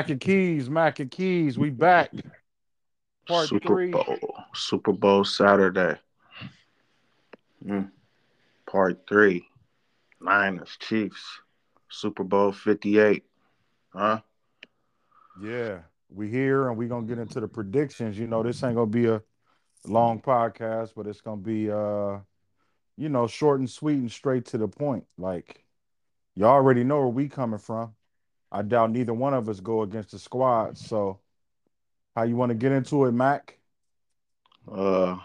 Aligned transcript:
Mac 0.00 0.08
and 0.08 0.20
Keys, 0.20 0.70
Mac 0.70 0.98
and 0.98 1.10
Keys, 1.10 1.58
we 1.58 1.68
back. 1.68 2.10
Part 3.28 3.48
Super 3.48 3.68
three. 3.68 3.90
Bowl, 3.90 4.16
Super 4.54 4.94
Bowl 4.94 5.24
Saturday. 5.24 5.98
Mm. 7.62 7.90
Part 8.64 9.02
three, 9.06 9.44
Niners, 10.18 10.74
Chiefs, 10.80 11.22
Super 11.90 12.24
Bowl 12.24 12.50
58. 12.50 13.24
Huh? 13.92 14.20
Yeah, 15.42 15.80
we 16.08 16.30
here 16.30 16.70
and 16.70 16.78
we're 16.78 16.88
gonna 16.88 17.06
get 17.06 17.18
into 17.18 17.38
the 17.38 17.48
predictions. 17.48 18.18
You 18.18 18.26
know, 18.26 18.42
this 18.42 18.64
ain't 18.64 18.76
gonna 18.76 18.86
be 18.86 19.04
a 19.04 19.20
long 19.84 20.18
podcast, 20.22 20.92
but 20.96 21.06
it's 21.06 21.20
gonna 21.20 21.42
be 21.42 21.70
uh, 21.70 22.20
you 22.96 23.10
know, 23.10 23.26
short 23.26 23.60
and 23.60 23.68
sweet 23.68 23.98
and 23.98 24.10
straight 24.10 24.46
to 24.46 24.56
the 24.56 24.66
point. 24.66 25.04
Like 25.18 25.62
y'all 26.36 26.52
already 26.52 26.84
know 26.84 27.00
where 27.00 27.08
we 27.08 27.28
coming 27.28 27.58
from. 27.58 27.92
I 28.52 28.62
doubt 28.62 28.90
neither 28.90 29.14
one 29.14 29.34
of 29.34 29.48
us 29.48 29.60
go 29.60 29.82
against 29.82 30.10
the 30.10 30.18
squad. 30.18 30.76
So, 30.76 31.20
how 32.16 32.24
you 32.24 32.36
want 32.36 32.50
to 32.50 32.56
get 32.56 32.72
into 32.72 33.04
it, 33.04 33.12
Mac? 33.12 33.58
Uh, 34.70 35.16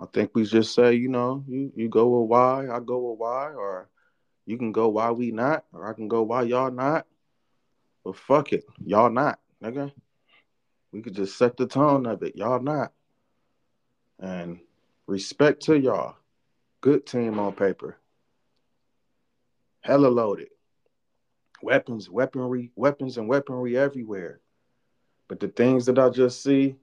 I 0.00 0.06
think 0.12 0.30
we 0.34 0.44
just 0.44 0.74
say, 0.74 0.94
you 0.94 1.08
know, 1.08 1.44
you 1.46 1.72
you 1.76 1.88
go 1.88 2.08
with 2.20 2.30
why, 2.30 2.68
I 2.70 2.80
go 2.80 3.10
with 3.10 3.18
why, 3.18 3.52
or 3.52 3.88
you 4.46 4.56
can 4.56 4.72
go 4.72 4.88
why 4.88 5.10
we 5.10 5.30
not, 5.30 5.64
or 5.72 5.88
I 5.88 5.92
can 5.92 6.08
go 6.08 6.22
why 6.22 6.42
y'all 6.42 6.70
not. 6.70 7.06
But 8.04 8.16
fuck 8.16 8.52
it, 8.52 8.64
y'all 8.84 9.10
not, 9.10 9.38
nigga. 9.62 9.92
We 10.92 11.02
could 11.02 11.14
just 11.14 11.38
set 11.38 11.56
the 11.56 11.66
tone 11.66 12.06
of 12.06 12.22
it. 12.22 12.36
Y'all 12.36 12.60
not. 12.60 12.92
And 14.18 14.60
respect 15.06 15.62
to 15.64 15.78
y'all. 15.78 16.16
Good 16.80 17.06
team 17.06 17.38
on 17.38 17.52
paper. 17.52 17.96
Hella 19.82 20.08
loaded 20.08 20.48
weapons, 21.62 22.10
weaponry, 22.10 22.70
weapons 22.76 23.18
and 23.18 23.28
weaponry 23.28 23.76
everywhere. 23.76 24.40
But 25.28 25.40
the 25.40 25.48
things 25.48 25.86
that 25.86 25.98
I 25.98 26.10
just 26.10 26.42
see, 26.42 26.76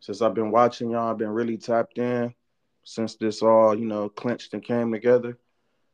since 0.00 0.22
I've 0.22 0.34
been 0.34 0.50
watching 0.50 0.90
y'all, 0.90 1.10
I've 1.10 1.18
been 1.18 1.30
really 1.30 1.56
tapped 1.56 1.98
in 1.98 2.34
since 2.84 3.16
this 3.16 3.42
all, 3.42 3.78
you 3.78 3.86
know, 3.86 4.08
clinched 4.08 4.54
and 4.54 4.62
came 4.62 4.92
together. 4.92 5.38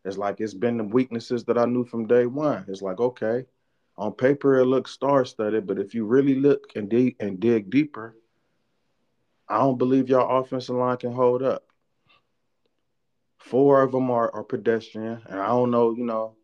It's 0.04 0.18
like 0.18 0.40
it's 0.40 0.54
been 0.54 0.78
the 0.78 0.84
weaknesses 0.84 1.44
that 1.44 1.58
I 1.58 1.66
knew 1.66 1.84
from 1.84 2.06
day 2.06 2.26
one. 2.26 2.64
It's 2.68 2.82
like, 2.82 3.00
okay, 3.00 3.46
on 3.96 4.12
paper 4.12 4.58
it 4.58 4.64
looks 4.64 4.90
star-studded, 4.92 5.66
but 5.66 5.78
if 5.78 5.94
you 5.94 6.06
really 6.06 6.34
look 6.34 6.72
and 6.74 6.88
dig 6.88 7.16
and 7.20 7.38
dig 7.38 7.70
deeper, 7.70 8.16
I 9.48 9.58
don't 9.58 9.78
believe 9.78 10.08
y'all 10.08 10.40
offensive 10.40 10.76
line 10.76 10.96
can 10.96 11.12
hold 11.12 11.42
up. 11.42 11.64
Four 13.38 13.82
of 13.82 13.92
them 13.92 14.10
are, 14.10 14.32
are 14.34 14.44
pedestrian, 14.44 15.22
and 15.26 15.40
I 15.40 15.48
don't 15.48 15.70
know, 15.70 15.92
you 15.92 16.04
know, 16.04 16.36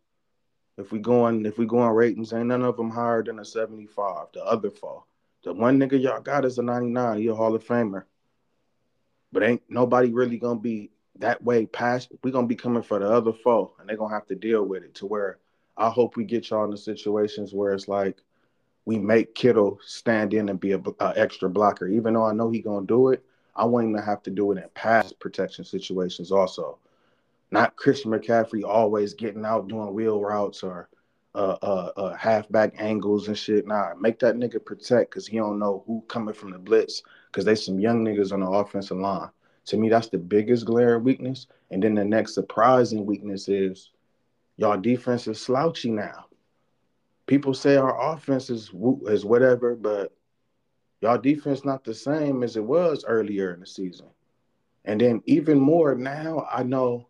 if 0.79 0.93
we 0.93 0.99
going 0.99 1.47
if 1.47 1.59
we 1.59 1.67
going 1.67 1.91
ratings, 1.91 2.33
ain't 2.33 2.47
none 2.47 2.63
of 2.63 2.77
them 2.77 2.91
higher 2.91 3.23
than 3.23 3.39
a 3.39 3.45
75. 3.45 4.29
The 4.35 4.45
other 4.45 4.71
four. 4.71 5.05
The 5.43 5.53
one 5.53 5.79
nigga 5.79 6.01
y'all 6.01 6.21
got 6.21 6.45
is 6.45 6.59
a 6.59 6.63
99. 6.63 7.19
He 7.19 7.29
a 7.29 7.35
Hall 7.35 7.55
of 7.55 7.65
Famer. 7.65 8.05
But 9.33 9.43
ain't 9.43 9.63
nobody 9.69 10.13
really 10.13 10.39
gonna 10.39 10.61
be 10.61 10.91
that 11.19 11.43
way 11.43 11.67
past. 11.67 12.13
We 12.23 12.31
gonna 12.31 12.47
be 12.47 12.57
coming 12.57 12.83
for 12.83 12.99
the 12.99 13.09
other 13.09 13.33
four, 13.33 13.73
and 13.81 13.89
they 13.89 13.97
gonna 13.97 14.15
have 14.15 14.27
to 14.27 14.35
deal 14.35 14.65
with 14.65 14.83
it. 14.83 14.95
To 14.97 15.07
where 15.07 15.39
I 15.77 15.89
hope 15.89 16.17
we 16.17 16.25
get 16.25 16.51
y'all 16.51 16.65
in 16.65 16.71
the 16.71 16.77
situations 16.77 17.55
where 17.55 17.73
it's 17.73 17.89
like 17.89 18.23
we 18.85 18.99
make 18.99 19.35
Kittle 19.35 19.81
stand 19.85 20.35
in 20.35 20.49
and 20.49 20.61
be 20.61 20.73
a, 20.73 20.83
a 21.01 21.13
extra 21.17 21.49
blocker. 21.49 21.89
Even 21.89 22.15
though 22.15 22.27
I 22.27 22.33
know 22.33 22.51
he 22.51 22.61
gonna 22.61 22.87
do 22.87 23.09
it, 23.09 23.25
I 23.55 23.65
want 23.65 23.87
him 23.87 23.95
to 23.95 24.03
have 24.03 24.23
to 24.25 24.31
do 24.31 24.53
it 24.53 24.59
in 24.59 24.69
pass 24.75 25.13
protection 25.13 25.65
situations 25.65 26.31
also 26.31 26.79
not 27.51 27.77
Christian 27.77 28.11
McCaffrey 28.11 28.65
always 28.65 29.15
getting 29.15 29.45
out 29.45 29.69
doing 29.69 29.95
wheel 29.95 30.21
routes 30.21 30.63
or 30.63 30.89
uh, 31.35 31.57
uh, 31.63 31.91
uh, 31.97 32.15
halfback 32.17 32.75
angles 32.79 33.29
and 33.29 33.37
shit. 33.37 33.67
Nah, 33.67 33.95
make 34.01 34.19
that 34.21 34.37
nigga 34.37 34.65
protect 34.65 35.11
because 35.11 35.27
he 35.27 35.37
don't 35.37 35.59
know 35.59 35.85
who 35.87 36.03
coming 36.09 36.35
from 36.35 36.51
the 36.51 36.59
blitz 36.59 37.03
because 37.31 37.45
they 37.45 37.55
some 37.55 37.79
young 37.79 38.05
niggas 38.05 38.33
on 38.33 38.41
the 38.41 38.51
offensive 38.51 38.97
line. 38.97 39.29
To 39.67 39.77
me, 39.77 39.89
that's 39.89 40.09
the 40.09 40.19
biggest 40.19 40.65
glare 40.65 40.99
weakness. 40.99 41.47
And 41.71 41.83
then 41.83 41.95
the 41.95 42.05
next 42.05 42.35
surprising 42.35 43.05
weakness 43.05 43.49
is 43.49 43.91
y'all 44.57 44.79
defense 44.79 45.27
is 45.27 45.41
slouchy 45.41 45.91
now. 45.91 46.27
People 47.27 47.53
say 47.53 47.77
our 47.77 48.15
offense 48.15 48.49
is 48.49 48.71
is 49.07 49.25
whatever, 49.25 49.75
but 49.75 50.13
y'all 51.03 51.19
defense 51.19 51.65
not 51.65 51.85
the 51.85 51.93
same 51.93 52.43
as 52.45 52.57
it 52.57 52.65
was 52.65 53.05
earlier 53.07 53.53
in 53.53 53.61
the 53.61 53.67
season. 53.67 54.07
And 54.85 55.01
then 55.01 55.21
even 55.27 55.61
more 55.61 55.95
now, 55.97 56.47
I 56.51 56.63
know 56.63 57.09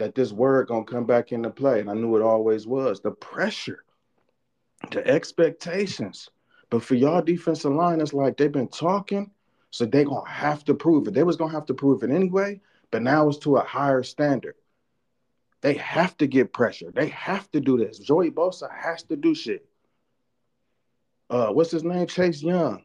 that 0.00 0.14
this 0.14 0.32
word 0.32 0.66
gonna 0.66 0.84
come 0.84 1.04
back 1.04 1.30
into 1.30 1.50
play, 1.50 1.78
and 1.78 1.90
I 1.90 1.94
knew 1.94 2.16
it 2.16 2.22
always 2.22 2.66
was. 2.66 3.00
The 3.00 3.10
pressure, 3.10 3.84
the 4.90 5.06
expectations. 5.06 6.30
But 6.70 6.82
for 6.82 6.94
y'all 6.94 7.20
defensive 7.20 7.72
line, 7.72 8.00
it's 8.00 8.14
like 8.14 8.36
they've 8.36 8.50
been 8.50 8.68
talking, 8.68 9.30
so 9.70 9.84
they 9.84 10.04
gonna 10.04 10.28
have 10.28 10.64
to 10.64 10.74
prove 10.74 11.06
it. 11.06 11.14
They 11.14 11.22
was 11.22 11.36
gonna 11.36 11.52
have 11.52 11.66
to 11.66 11.74
prove 11.74 12.02
it 12.02 12.10
anyway, 12.10 12.60
but 12.90 13.02
now 13.02 13.28
it's 13.28 13.38
to 13.40 13.56
a 13.56 13.62
higher 13.62 14.02
standard. 14.02 14.54
They 15.60 15.74
have 15.74 16.16
to 16.16 16.26
get 16.26 16.54
pressure. 16.54 16.90
They 16.90 17.08
have 17.08 17.50
to 17.52 17.60
do 17.60 17.76
this. 17.76 17.98
Joey 17.98 18.30
Bosa 18.30 18.70
has 18.74 19.02
to 19.04 19.16
do 19.16 19.34
shit. 19.34 19.66
Uh, 21.28 21.48
what's 21.48 21.70
his 21.70 21.84
name? 21.84 22.06
Chase 22.06 22.42
Young. 22.42 22.84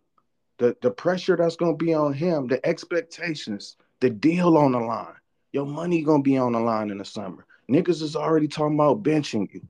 The 0.57 0.75
the 0.81 0.91
pressure 0.91 1.37
that's 1.37 1.55
gonna 1.55 1.77
be 1.77 1.93
on 1.93 2.11
him, 2.11 2.47
the 2.47 2.65
expectations, 2.67 3.77
the 4.01 4.09
deal 4.09 4.57
on 4.57 4.73
the 4.73 4.79
line. 4.79 5.15
Your 5.55 5.65
money 5.65 6.01
gonna 6.01 6.21
be 6.21 6.37
on 6.37 6.51
the 6.51 6.59
line 6.59 6.89
in 6.89 6.97
the 6.97 7.05
summer. 7.05 7.45
Niggas 7.71 8.01
is 8.01 8.17
already 8.17 8.49
talking 8.49 8.75
about 8.75 9.03
benching 9.03 9.47
you. 9.53 9.65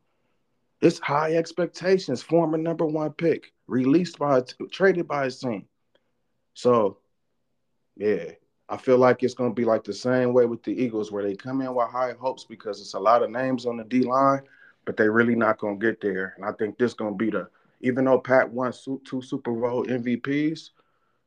It's 0.81 0.97
high 0.97 1.35
expectations. 1.35 2.23
Former 2.23 2.57
number 2.57 2.87
one 2.87 3.13
pick, 3.13 3.53
released 3.67 4.17
by 4.17 4.41
traded 4.71 5.07
by 5.07 5.25
his 5.25 5.39
team. 5.39 5.67
So, 6.55 6.97
yeah, 7.95 8.31
I 8.67 8.77
feel 8.77 8.97
like 8.97 9.21
it's 9.21 9.35
gonna 9.35 9.53
be 9.53 9.63
like 9.63 9.83
the 9.83 9.93
same 9.93 10.33
way 10.33 10.47
with 10.47 10.63
the 10.63 10.71
Eagles, 10.71 11.11
where 11.11 11.21
they 11.21 11.35
come 11.35 11.61
in 11.61 11.71
with 11.75 11.89
high 11.89 12.13
hopes 12.19 12.45
because 12.45 12.81
it's 12.81 12.95
a 12.95 12.99
lot 12.99 13.21
of 13.21 13.29
names 13.29 13.67
on 13.67 13.77
the 13.77 13.83
D 13.83 14.01
line, 14.01 14.41
but 14.85 14.97
they 14.97 15.07
really 15.07 15.35
not 15.35 15.59
gonna 15.59 15.77
get 15.77 16.01
there. 16.01 16.33
And 16.35 16.45
I 16.45 16.51
think 16.53 16.79
this 16.79 16.95
gonna 16.95 17.15
be 17.15 17.29
the 17.29 17.47
even 17.81 18.05
though 18.05 18.17
Pat 18.17 18.51
won 18.51 18.73
two 19.03 19.21
Super 19.21 19.53
Bowl 19.53 19.85
MVPs, 19.85 20.71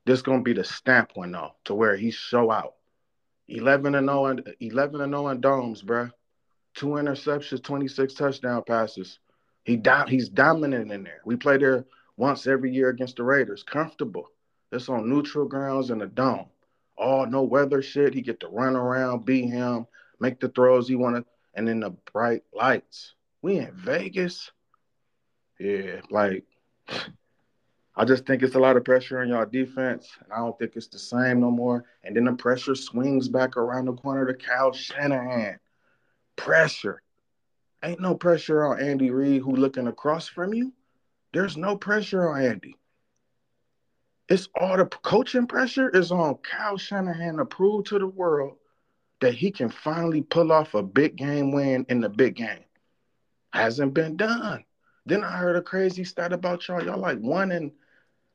this 0.05 0.21
gonna 0.21 0.43
be 0.43 0.53
the 0.53 0.65
stamp 0.65 1.13
one 1.15 1.31
though, 1.31 1.53
to 1.67 1.77
where 1.77 1.95
he 1.95 2.11
show 2.11 2.51
out. 2.51 2.75
11 3.49 3.95
and 3.95 4.09
0 4.09 4.27
and 4.27 4.55
11 4.61 5.01
and 5.01 5.13
0 5.13 5.29
in 5.29 5.41
domes, 5.41 5.83
bro. 5.83 6.09
Two 6.75 6.87
interceptions, 6.87 7.63
26 7.63 8.15
touchdown 8.15 8.63
passes. 8.67 9.19
He 9.65 9.77
do, 9.77 10.05
he's 10.07 10.29
dominant 10.29 10.93
in 10.93 11.03
there. 11.03 11.21
We 11.25 11.37
play 11.37 11.59
there 11.59 11.87
once 12.17 12.47
every 12.47 12.73
year 12.73 12.89
against 12.91 13.17
the 13.17 13.25
Raiders. 13.25 13.63
Comfortable. 13.63 14.29
It's 14.71 14.89
on 14.89 15.09
neutral 15.09 15.47
grounds 15.47 15.91
in 15.91 16.03
a 16.03 16.07
dome. 16.07 16.47
All 16.97 17.27
no 17.27 17.43
weather 17.43 17.81
shit. 17.83 18.15
He 18.15 18.23
get 18.23 18.41
to 18.41 18.49
run 18.49 18.77
around, 18.77 19.25
beat 19.25 19.47
him, 19.47 19.87
make 20.21 20.41
the 20.41 20.49
throws 20.49 20.89
he 20.89 20.97
want 20.97 21.17
to, 21.17 21.25
and 21.55 21.67
then 21.67 21.81
the 21.81 21.91
bright 22.13 22.43
lights. 22.53 23.15
We 23.41 23.59
in 23.59 23.73
Vegas. 23.73 24.51
Yeah, 25.59 26.01
like 26.11 26.45
I 27.99 28.05
just 28.05 28.27
think 28.27 28.45
it's 28.45 28.55
a 28.55 28.61
lot 28.61 28.77
of 28.77 28.85
pressure 28.85 29.19
on 29.19 29.29
y'all 29.29 29.45
defense, 29.45 30.09
and 30.23 30.33
I 30.33 30.37
don't 30.37 30.57
think 30.57 30.77
it's 30.77 30.87
the 30.87 31.01
same 31.01 31.41
no 31.41 31.51
more. 31.51 31.85
And 32.05 32.15
then 32.15 32.27
the 32.27 32.33
pressure 32.33 32.77
swings 32.77 33.29
back 33.29 33.57
around 33.57 33.87
the 33.87 33.93
corner 33.93 34.25
to 34.25 34.35
Kyle 34.35 34.73
Shanahan. 34.73 35.59
Pressure. 36.37 37.03
Ain't 37.83 38.01
no 38.01 38.15
pressure 38.15 38.65
on 38.65 38.81
Andy 38.81 39.11
Reid 39.11 39.43
who 39.43 39.57
looking 39.57 39.89
across 39.89 40.29
from 40.29 40.55
you. 40.55 40.73
There's 41.33 41.57
no 41.57 41.77
pressure 41.77 42.31
on 42.31 42.41
Andy. 42.41 42.77
It's 44.29 44.49
all 44.61 44.77
the 44.77 44.87
coaching 44.87 45.49
pressure 45.49 45.91
is 45.91 46.13
on 46.13 46.37
Kyle 46.37 46.79
Shanahan 46.79 47.39
to 47.39 47.47
prove 47.47 47.87
to 47.87 47.99
the 47.99 48.07
world 48.07 48.59
that 49.21 49.35
he 49.35 49.51
can 49.51 49.71
finally 49.71 50.23
pull 50.23 50.53
off 50.53 50.75
a 50.75 50.85
big 50.85 51.17
game 51.17 51.51
win 51.51 51.85
in 51.89 52.01
the 52.01 52.09
big 52.09 52.37
game. 52.37 52.65
Hasn't 53.53 53.93
been 53.93 54.17
done. 54.17 54.65
Then 55.05 55.25
I 55.25 55.37
heard 55.39 55.57
a 55.57 55.63
crazy 55.63 56.05
stat 56.05 56.33
about 56.33 56.69
y'all. 56.69 56.85
Y'all 56.85 57.01
like 57.01 57.19
one 57.19 57.51
in– 57.51 57.73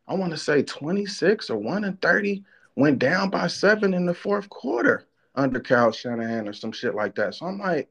I 0.07 0.15
want 0.15 0.31
to 0.31 0.37
say 0.37 0.63
26 0.63 1.49
or 1.49 1.57
1 1.57 1.83
and 1.85 2.01
30, 2.01 2.43
went 2.75 2.99
down 2.99 3.29
by 3.29 3.47
seven 3.47 3.93
in 3.93 4.05
the 4.05 4.13
fourth 4.13 4.49
quarter 4.49 5.05
under 5.35 5.59
Kyle 5.59 5.91
Shanahan 5.91 6.47
or 6.47 6.53
some 6.53 6.71
shit 6.71 6.95
like 6.95 7.15
that. 7.15 7.35
So 7.35 7.45
I'm 7.45 7.59
like, 7.59 7.89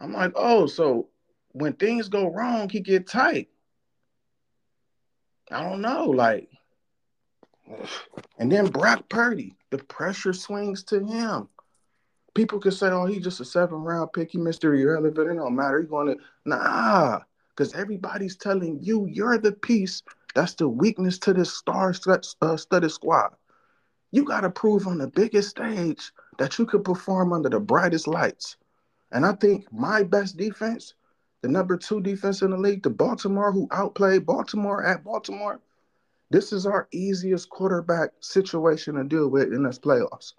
I'm 0.00 0.12
like, 0.12 0.32
oh, 0.34 0.66
so 0.66 1.08
when 1.52 1.72
things 1.74 2.08
go 2.08 2.30
wrong, 2.30 2.68
he 2.68 2.80
get 2.80 3.06
tight. 3.06 3.48
I 5.50 5.62
don't 5.62 5.80
know, 5.80 6.06
like, 6.06 6.48
and 8.38 8.50
then 8.50 8.66
Brock 8.66 9.08
Purdy, 9.08 9.56
the 9.70 9.78
pressure 9.78 10.32
swings 10.32 10.82
to 10.84 11.04
him. 11.04 11.48
People 12.34 12.60
could 12.60 12.74
say, 12.74 12.88
oh, 12.88 13.06
he's 13.06 13.24
just 13.24 13.40
a 13.40 13.44
seven 13.44 13.78
round 13.78 14.12
pick. 14.12 14.30
He 14.30 14.38
Mr. 14.38 14.78
Irrelevant. 14.78 15.30
It 15.30 15.34
don't 15.34 15.56
matter. 15.56 15.80
He's 15.80 15.90
going 15.90 16.08
to, 16.08 16.16
nah, 16.44 17.20
because 17.50 17.74
everybody's 17.74 18.36
telling 18.36 18.78
you 18.82 19.06
you're 19.06 19.38
the 19.38 19.52
piece 19.52 20.02
that's 20.34 20.54
the 20.54 20.68
weakness 20.68 21.18
to 21.20 21.32
this 21.32 21.52
star 21.52 21.92
uh, 22.40 22.56
squad. 22.56 23.30
You 24.10 24.24
got 24.24 24.40
to 24.40 24.50
prove 24.50 24.86
on 24.86 24.98
the 24.98 25.08
biggest 25.08 25.50
stage 25.50 26.12
that 26.38 26.58
you 26.58 26.66
could 26.66 26.84
perform 26.84 27.32
under 27.32 27.48
the 27.48 27.60
brightest 27.60 28.06
lights. 28.06 28.56
And 29.12 29.24
I 29.26 29.32
think 29.32 29.70
my 29.72 30.02
best 30.02 30.36
defense 30.36 30.94
the 31.42 31.48
number 31.48 31.76
two 31.76 32.00
defense 32.00 32.42
in 32.42 32.50
the 32.50 32.56
league, 32.56 32.82
the 32.82 32.90
Baltimore, 32.90 33.52
who 33.52 33.68
outplayed 33.70 34.26
Baltimore 34.26 34.84
at 34.84 35.04
Baltimore. 35.04 35.60
This 36.30 36.52
is 36.52 36.66
our 36.66 36.88
easiest 36.92 37.48
quarterback 37.48 38.10
situation 38.20 38.96
to 38.96 39.04
deal 39.04 39.28
with 39.28 39.52
in 39.52 39.62
this 39.62 39.78
playoffs. 39.78 40.34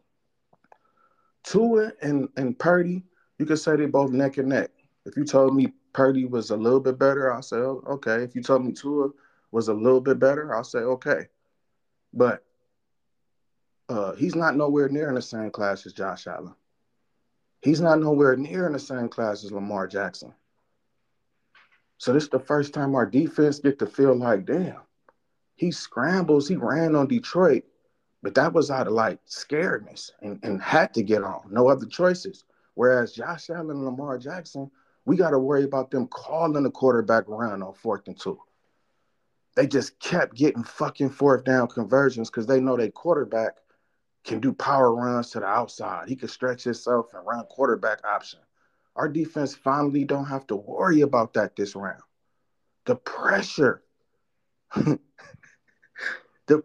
Tua 1.44 1.94
and, 2.02 2.28
and 2.36 2.60
Purdy, 2.60 3.04
you 3.40 3.46
could 3.46 3.60
say 3.60 3.76
they 3.76 3.86
both 3.86 4.12
neck 4.12 4.38
and 4.38 4.50
neck. 4.50 4.72
If 5.06 5.16
you 5.16 5.24
told 5.24 5.56
me 5.56 5.74
Purdy 5.94 6.26
was 6.26 6.52
a 6.52 6.58
little 6.58 6.82
bit 6.82 7.00
better, 7.00 7.34
I'll 7.34 7.42
say, 7.42 7.58
oh, 7.58 7.82
okay. 7.88 8.22
If 8.24 8.36
you 8.36 8.44
told 8.44 8.66
me 8.66 8.74
Tua 8.74 9.10
was 9.51 9.68
a 9.68 9.74
little 9.74 10.01
bit 10.01 10.19
better, 10.19 10.56
I'll 10.56 10.63
say, 10.63 10.80
okay. 10.80 11.28
But 12.13 12.44
uh, 13.88 14.13
he's 14.13 14.36
not 14.36 14.56
nowhere 14.56 14.90
near 14.90 15.10
in 15.10 15.16
the 15.16 15.22
same 15.22 15.51
class 15.51 15.86
as 15.86 15.94
Josh 15.94 16.28
Allen. 16.28 16.56
He's 17.62 17.81
not 17.81 18.00
nowhere 18.00 18.38
near 18.38 18.68
in 18.68 18.74
the 18.74 18.80
same 18.80 19.10
class 19.10 19.44
as 19.44 19.51
Lamar 19.51 19.88
Jackson. 19.88 20.34
So 21.98 22.13
this 22.13 22.24
is 22.24 22.30
the 22.30 22.40
first 22.40 22.74
time 22.74 22.96
our 22.96 23.06
defense 23.06 23.60
get 23.60 23.80
to 23.80 23.86
feel 23.86 24.16
like, 24.16 24.46
damn, 24.46 24.78
he 25.56 25.72
scrambles, 25.72 26.48
he 26.48 26.56
ran 26.56 26.95
on 26.95 27.07
Detroit, 27.07 27.63
but 28.24 28.36
that 28.36 28.54
was 28.54 28.72
out 28.72 28.88
of 28.88 28.94
like 28.94 29.19
scaredness 29.25 30.12
and, 30.22 30.40
and 30.44 30.62
had 30.62 30.94
to 30.94 31.04
get 31.04 31.24
on. 31.24 31.42
No 31.52 31.68
other 31.68 31.86
choices. 31.86 32.45
Whereas 32.75 33.12
Josh 33.12 33.50
Allen 33.50 33.72
and 33.72 33.84
Lamar 33.84 34.18
Jackson, 34.18 34.72
we 35.04 35.18
got 35.18 35.31
to 35.31 35.40
worry 35.40 35.66
about 35.66 35.92
them 35.92 36.07
calling 36.07 36.63
the 36.63 36.72
quarterback 36.72 37.28
around 37.28 37.63
on 37.63 37.74
fourth 37.74 38.07
and 38.07 38.18
two. 38.18 38.40
They 39.60 39.68
just 39.68 40.00
kept 40.00 40.36
getting 40.38 40.64
fucking 40.64 41.10
fourth 41.10 41.44
down 41.44 41.68
conversions 41.68 42.30
because 42.30 42.48
they 42.48 42.62
know 42.62 42.78
their 42.78 42.92
quarterback 42.92 43.58
can 44.24 44.40
do 44.40 44.54
power 44.54 44.96
runs 44.96 45.32
to 45.32 45.42
the 45.42 45.48
outside. 45.48 46.08
He 46.08 46.16
can 46.16 46.30
stretch 46.30 46.64
himself 46.64 47.08
and 47.14 47.28
run 47.28 47.44
quarterback 47.50 48.06
option. 48.06 48.40
Our 48.96 49.10
defense 49.10 49.54
finally 49.54 50.06
don't 50.06 50.28
have 50.28 50.48
to 50.48 50.56
worry 50.56 51.02
about 51.02 51.34
that 51.34 51.58
this 51.58 51.76
round. 51.76 52.00
The 52.86 52.96
pressure. 52.96 53.84
the 54.76 55.00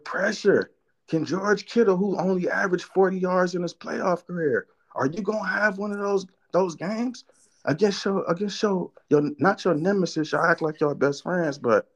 pressure. 0.05 0.71
Can 1.09 1.25
George 1.25 1.65
Kittle, 1.65 1.97
who 1.97 2.17
only 2.17 2.49
averaged 2.49 2.85
40 2.85 3.17
yards 3.17 3.55
in 3.55 3.61
his 3.61 3.73
playoff 3.73 4.25
career, 4.25 4.67
are 4.95 5.07
you 5.07 5.21
gonna 5.21 5.45
have 5.45 5.77
one 5.77 5.91
of 5.91 5.99
those 5.99 6.25
those 6.53 6.75
games 6.77 7.25
against 7.65 8.05
your 8.05 8.23
against 8.31 8.63
your 8.63 8.89
your 9.09 9.31
not 9.37 9.65
your 9.65 9.75
nemesis? 9.75 10.31
Y'all 10.31 10.45
act 10.45 10.61
like 10.61 10.79
y'all 10.79 10.95
best 10.95 11.23
friends, 11.23 11.57
but 11.57 11.89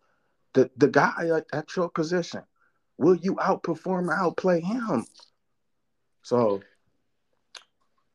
the 0.54 0.70
the 0.78 0.88
guy 0.88 1.30
at, 1.36 1.46
at 1.54 1.76
your 1.76 1.90
position, 1.90 2.44
will 2.98 3.16
you 3.16 3.36
outperform 3.36 4.10
outplay 4.16 4.62
him? 4.62 5.06
So 6.22 6.62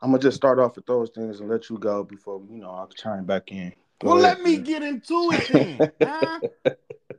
I'm 0.01 0.11
gonna 0.11 0.23
just 0.23 0.37
start 0.37 0.59
off 0.59 0.77
with 0.77 0.87
those 0.87 1.11
things 1.11 1.41
and 1.41 1.49
let 1.49 1.71
you 1.71 1.79
go 1.79 2.05
before 2.05 2.43
you 2.51 2.59
know 2.59 2.71
I'll 2.71 2.89
chime 2.89 3.25
back 3.25 3.51
in. 3.51 3.73
Go 4.01 4.09
well, 4.09 4.25
ahead, 4.25 4.39
let 4.39 4.43
me 4.43 4.59
get 4.59 4.83
into 4.83 5.31
it 5.33 5.49
then. 5.49 5.93
huh? 6.03 6.41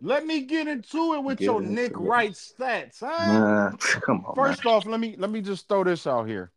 Let 0.02 0.26
me 0.26 0.42
get 0.42 0.68
into 0.68 1.16
it 1.16 1.24
with 1.24 1.40
get 1.40 1.46
your 1.46 1.62
Nick 1.62 1.92
it. 1.92 1.98
Wright 1.98 2.32
stats, 2.32 3.00
huh? 3.00 3.40
Nah, 3.40 3.72
come 4.02 4.26
on. 4.26 4.36
First 4.36 4.64
man. 4.64 4.74
off, 4.76 4.86
let 4.86 5.00
me 5.00 5.16
let 5.18 5.32
me 5.32 5.42
just 5.42 5.68
throw 5.68 5.84
this 5.84 6.06
out 6.06 6.28
here. 6.28 6.52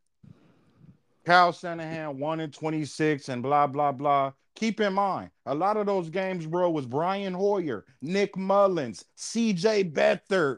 Kyle 1.25 1.53
Shanahan 1.53 2.19
one 2.19 2.41
in 2.41 2.51
26 2.51 3.29
and 3.29 3.43
blah 3.43 3.67
blah 3.67 3.93
blah. 3.93 4.33
Keep 4.59 4.81
in 4.81 4.95
mind, 4.95 5.31
a 5.47 5.55
lot 5.55 5.77
of 5.77 5.87
those 5.87 6.11
games, 6.11 6.45
bro, 6.45 6.69
was 6.69 6.85
Brian 6.85 7.33
Hoyer, 7.33 7.85
Nick 8.03 8.37
Mullens, 8.37 9.05
CJ 9.17 9.93
Beathard. 9.93 10.57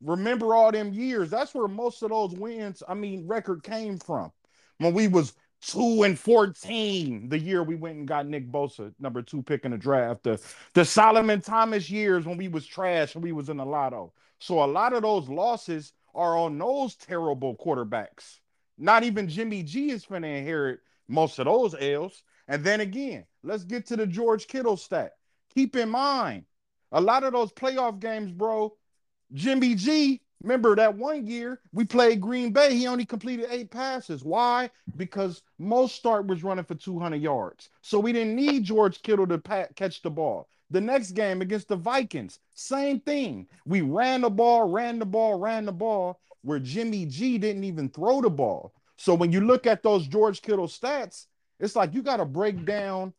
Remember 0.00 0.54
all 0.54 0.70
them 0.70 0.92
years? 0.92 1.30
That's 1.30 1.52
where 1.52 1.66
most 1.66 2.00
of 2.04 2.10
those 2.10 2.30
wins, 2.32 2.80
I 2.88 2.94
mean, 2.94 3.26
record 3.26 3.64
came 3.64 3.98
from. 3.98 4.30
When 4.78 4.94
we 4.94 5.08
was 5.08 5.34
two 5.62 6.04
and 6.04 6.16
14 6.16 7.28
the 7.28 7.38
year 7.40 7.64
we 7.64 7.74
went 7.74 7.98
and 7.98 8.06
got 8.06 8.28
Nick 8.28 8.52
Bosa, 8.52 8.94
number 9.00 9.20
two 9.20 9.42
pick 9.42 9.64
in 9.64 9.72
the 9.72 9.78
draft. 9.78 10.22
The 10.22 10.40
the 10.74 10.84
Solomon 10.84 11.40
Thomas 11.40 11.90
years 11.90 12.26
when 12.26 12.36
we 12.36 12.46
was 12.46 12.64
trash 12.64 13.16
and 13.16 13.24
we 13.24 13.32
was 13.32 13.48
in 13.48 13.56
the 13.56 13.66
lotto. 13.66 14.12
So 14.38 14.62
a 14.62 14.66
lot 14.70 14.92
of 14.92 15.02
those 15.02 15.28
losses 15.28 15.92
are 16.14 16.38
on 16.38 16.56
those 16.56 16.94
terrible 16.94 17.56
quarterbacks. 17.56 18.38
Not 18.78 19.02
even 19.02 19.28
Jimmy 19.28 19.64
G 19.64 19.90
is 19.90 20.06
going 20.06 20.22
to 20.22 20.28
inherit 20.28 20.78
most 21.08 21.40
of 21.40 21.46
those 21.46 21.74
L's. 21.74 22.22
And 22.46 22.64
then 22.64 22.80
again, 22.80 23.24
let's 23.42 23.64
get 23.64 23.86
to 23.86 23.96
the 23.96 24.06
George 24.06 24.46
Kittle 24.46 24.76
stat. 24.76 25.12
Keep 25.54 25.76
in 25.76 25.88
mind, 25.88 26.44
a 26.92 27.00
lot 27.00 27.24
of 27.24 27.32
those 27.32 27.52
playoff 27.52 27.98
games, 28.00 28.30
bro, 28.32 28.74
Jimmy 29.32 29.74
G 29.74 30.20
Remember 30.42 30.74
that 30.74 30.96
one 30.96 31.26
year 31.26 31.60
we 31.72 31.84
played 31.84 32.20
Green 32.20 32.52
Bay, 32.52 32.74
he 32.74 32.86
only 32.86 33.04
completed 33.04 33.46
eight 33.50 33.70
passes. 33.70 34.24
Why? 34.24 34.70
Because 34.96 35.42
Mostert 35.60 36.26
was 36.26 36.42
running 36.42 36.64
for 36.64 36.74
200 36.74 37.20
yards. 37.20 37.68
So 37.82 38.00
we 38.00 38.12
didn't 38.12 38.36
need 38.36 38.64
George 38.64 39.02
Kittle 39.02 39.26
to 39.26 39.38
pat, 39.38 39.76
catch 39.76 40.00
the 40.00 40.10
ball. 40.10 40.48
The 40.70 40.80
next 40.80 41.12
game 41.12 41.42
against 41.42 41.68
the 41.68 41.76
Vikings, 41.76 42.38
same 42.54 43.00
thing. 43.00 43.48
We 43.66 43.82
ran 43.82 44.22
the 44.22 44.30
ball, 44.30 44.70
ran 44.70 44.98
the 44.98 45.04
ball, 45.04 45.38
ran 45.38 45.66
the 45.66 45.72
ball, 45.72 46.20
where 46.42 46.60
Jimmy 46.60 47.04
G 47.04 47.36
didn't 47.36 47.64
even 47.64 47.90
throw 47.90 48.22
the 48.22 48.30
ball. 48.30 48.72
So 48.96 49.14
when 49.14 49.32
you 49.32 49.42
look 49.42 49.66
at 49.66 49.82
those 49.82 50.06
George 50.06 50.40
Kittle 50.40 50.68
stats, 50.68 51.26
it's 51.58 51.76
like 51.76 51.92
you 51.92 52.02
got 52.02 52.18
to 52.18 52.24
break 52.24 52.64
down 52.64 53.12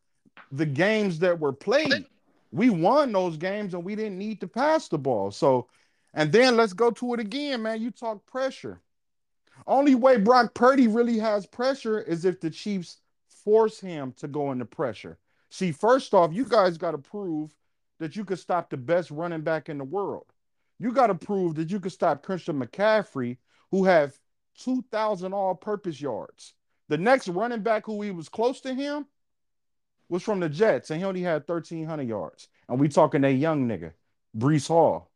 the 0.50 0.66
games 0.66 1.18
that 1.20 1.38
were 1.38 1.52
played. 1.52 2.06
We 2.50 2.68
won 2.68 3.12
those 3.12 3.36
games 3.36 3.74
and 3.74 3.84
we 3.84 3.96
didn't 3.96 4.18
need 4.18 4.40
to 4.40 4.48
pass 4.48 4.88
the 4.88 4.98
ball. 4.98 5.30
So 5.30 5.68
and 6.14 6.30
then 6.30 6.56
let's 6.56 6.72
go 6.72 6.90
to 6.90 7.14
it 7.14 7.20
again, 7.20 7.62
man. 7.62 7.80
You 7.80 7.90
talk 7.90 8.26
pressure. 8.26 8.80
Only 9.66 9.94
way 9.94 10.18
Brock 10.18 10.54
Purdy 10.54 10.88
really 10.88 11.18
has 11.18 11.46
pressure 11.46 12.00
is 12.00 12.24
if 12.24 12.40
the 12.40 12.50
Chiefs 12.50 12.98
force 13.28 13.80
him 13.80 14.12
to 14.18 14.28
go 14.28 14.52
into 14.52 14.64
pressure. 14.64 15.18
See, 15.50 15.72
first 15.72 16.14
off, 16.14 16.32
you 16.32 16.44
guys 16.44 16.78
got 16.78 16.92
to 16.92 16.98
prove 16.98 17.54
that 17.98 18.16
you 18.16 18.24
could 18.24 18.38
stop 18.38 18.70
the 18.70 18.76
best 18.76 19.10
running 19.10 19.42
back 19.42 19.68
in 19.68 19.78
the 19.78 19.84
world. 19.84 20.26
You 20.78 20.92
got 20.92 21.08
to 21.08 21.14
prove 21.14 21.54
that 21.54 21.70
you 21.70 21.78
could 21.78 21.92
stop 21.92 22.22
Christian 22.22 22.58
McCaffrey, 22.58 23.36
who 23.70 23.84
have 23.84 24.18
2,000 24.58 25.32
all 25.32 25.54
purpose 25.54 26.00
yards. 26.00 26.54
The 26.88 26.98
next 26.98 27.28
running 27.28 27.62
back 27.62 27.86
who 27.86 28.02
he 28.02 28.10
was 28.10 28.28
close 28.28 28.60
to 28.62 28.74
him 28.74 29.06
was 30.12 30.22
from 30.22 30.40
the 30.40 30.48
Jets, 30.48 30.90
and 30.90 31.00
he 31.00 31.06
only 31.06 31.22
had 31.22 31.48
1,300 31.48 32.06
yards. 32.06 32.48
And 32.68 32.78
we 32.78 32.88
talking 32.88 33.22
that 33.22 33.32
young 33.32 33.66
nigga, 33.66 33.92
Breece 34.36 34.68
Hall. 34.68 35.10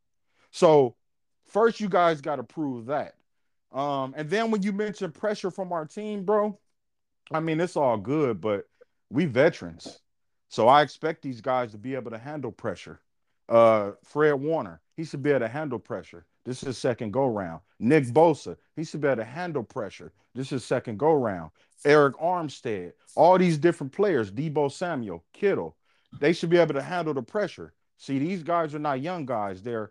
So 0.50 0.96
first, 1.44 1.80
you 1.80 1.88
guys 1.90 2.22
got 2.22 2.36
to 2.36 2.42
prove 2.42 2.86
that. 2.86 3.14
Um, 3.72 4.14
and 4.16 4.30
then 4.30 4.50
when 4.50 4.62
you 4.62 4.72
mention 4.72 5.12
pressure 5.12 5.50
from 5.50 5.70
our 5.70 5.84
team, 5.84 6.24
bro, 6.24 6.58
I 7.30 7.40
mean 7.40 7.60
it's 7.60 7.76
all 7.76 7.98
good, 7.98 8.40
but 8.40 8.64
we 9.10 9.26
veterans, 9.26 10.00
so 10.48 10.66
I 10.66 10.80
expect 10.80 11.20
these 11.20 11.42
guys 11.42 11.72
to 11.72 11.78
be 11.78 11.94
able 11.94 12.12
to 12.12 12.18
handle 12.18 12.50
pressure. 12.50 13.00
Uh, 13.50 13.92
Fred 14.02 14.34
Warner, 14.34 14.80
he 14.96 15.04
should 15.04 15.22
be 15.22 15.30
able 15.30 15.40
to 15.40 15.48
handle 15.48 15.78
pressure. 15.78 16.24
This 16.46 16.62
is 16.62 16.78
second 16.78 17.12
go 17.12 17.26
round. 17.26 17.60
Nick 17.80 18.04
Bosa, 18.04 18.56
he 18.76 18.84
should 18.84 19.00
be 19.00 19.08
able 19.08 19.16
to 19.16 19.24
handle 19.24 19.64
pressure. 19.64 20.12
This 20.34 20.52
is 20.52 20.64
second 20.64 20.98
go 20.98 21.12
round. 21.12 21.50
Arik 21.84 22.14
Armstead, 22.22 22.92
all 23.16 23.36
these 23.36 23.58
different 23.58 23.92
players, 23.92 24.30
Deebo 24.30 24.70
Samuel, 24.70 25.24
Kittle, 25.32 25.76
they 26.20 26.32
should 26.32 26.48
be 26.48 26.56
able 26.56 26.74
to 26.74 26.82
handle 26.82 27.12
the 27.12 27.22
pressure. 27.22 27.74
See, 27.98 28.18
these 28.18 28.42
guys 28.42 28.74
are 28.74 28.78
not 28.78 29.00
young 29.00 29.26
guys; 29.26 29.62
they're 29.62 29.90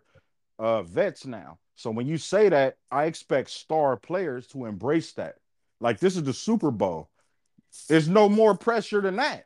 uh, 0.58 0.82
vets 0.82 1.26
now. 1.26 1.58
So 1.74 1.90
when 1.90 2.06
you 2.06 2.16
say 2.16 2.48
that, 2.48 2.78
I 2.90 3.04
expect 3.04 3.50
star 3.50 3.96
players 3.96 4.46
to 4.48 4.64
embrace 4.64 5.12
that. 5.12 5.36
Like 5.80 6.00
this 6.00 6.16
is 6.16 6.22
the 6.22 6.32
Super 6.32 6.70
Bowl. 6.70 7.10
There's 7.88 8.08
no 8.08 8.28
more 8.28 8.56
pressure 8.56 9.02
than 9.02 9.16
that. 9.16 9.44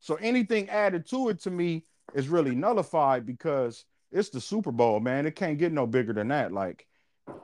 So 0.00 0.16
anything 0.16 0.68
added 0.68 1.06
to 1.08 1.30
it 1.30 1.40
to 1.42 1.50
me 1.50 1.84
is 2.14 2.28
really 2.28 2.54
nullified 2.54 3.24
because 3.24 3.84
it's 4.12 4.30
the 4.30 4.40
Super 4.40 4.72
Bowl, 4.72 5.00
man. 5.00 5.26
It 5.26 5.36
can't 5.36 5.58
get 5.58 5.72
no 5.72 5.86
bigger 5.86 6.12
than 6.12 6.28
that. 6.28 6.52
Like 6.52 6.86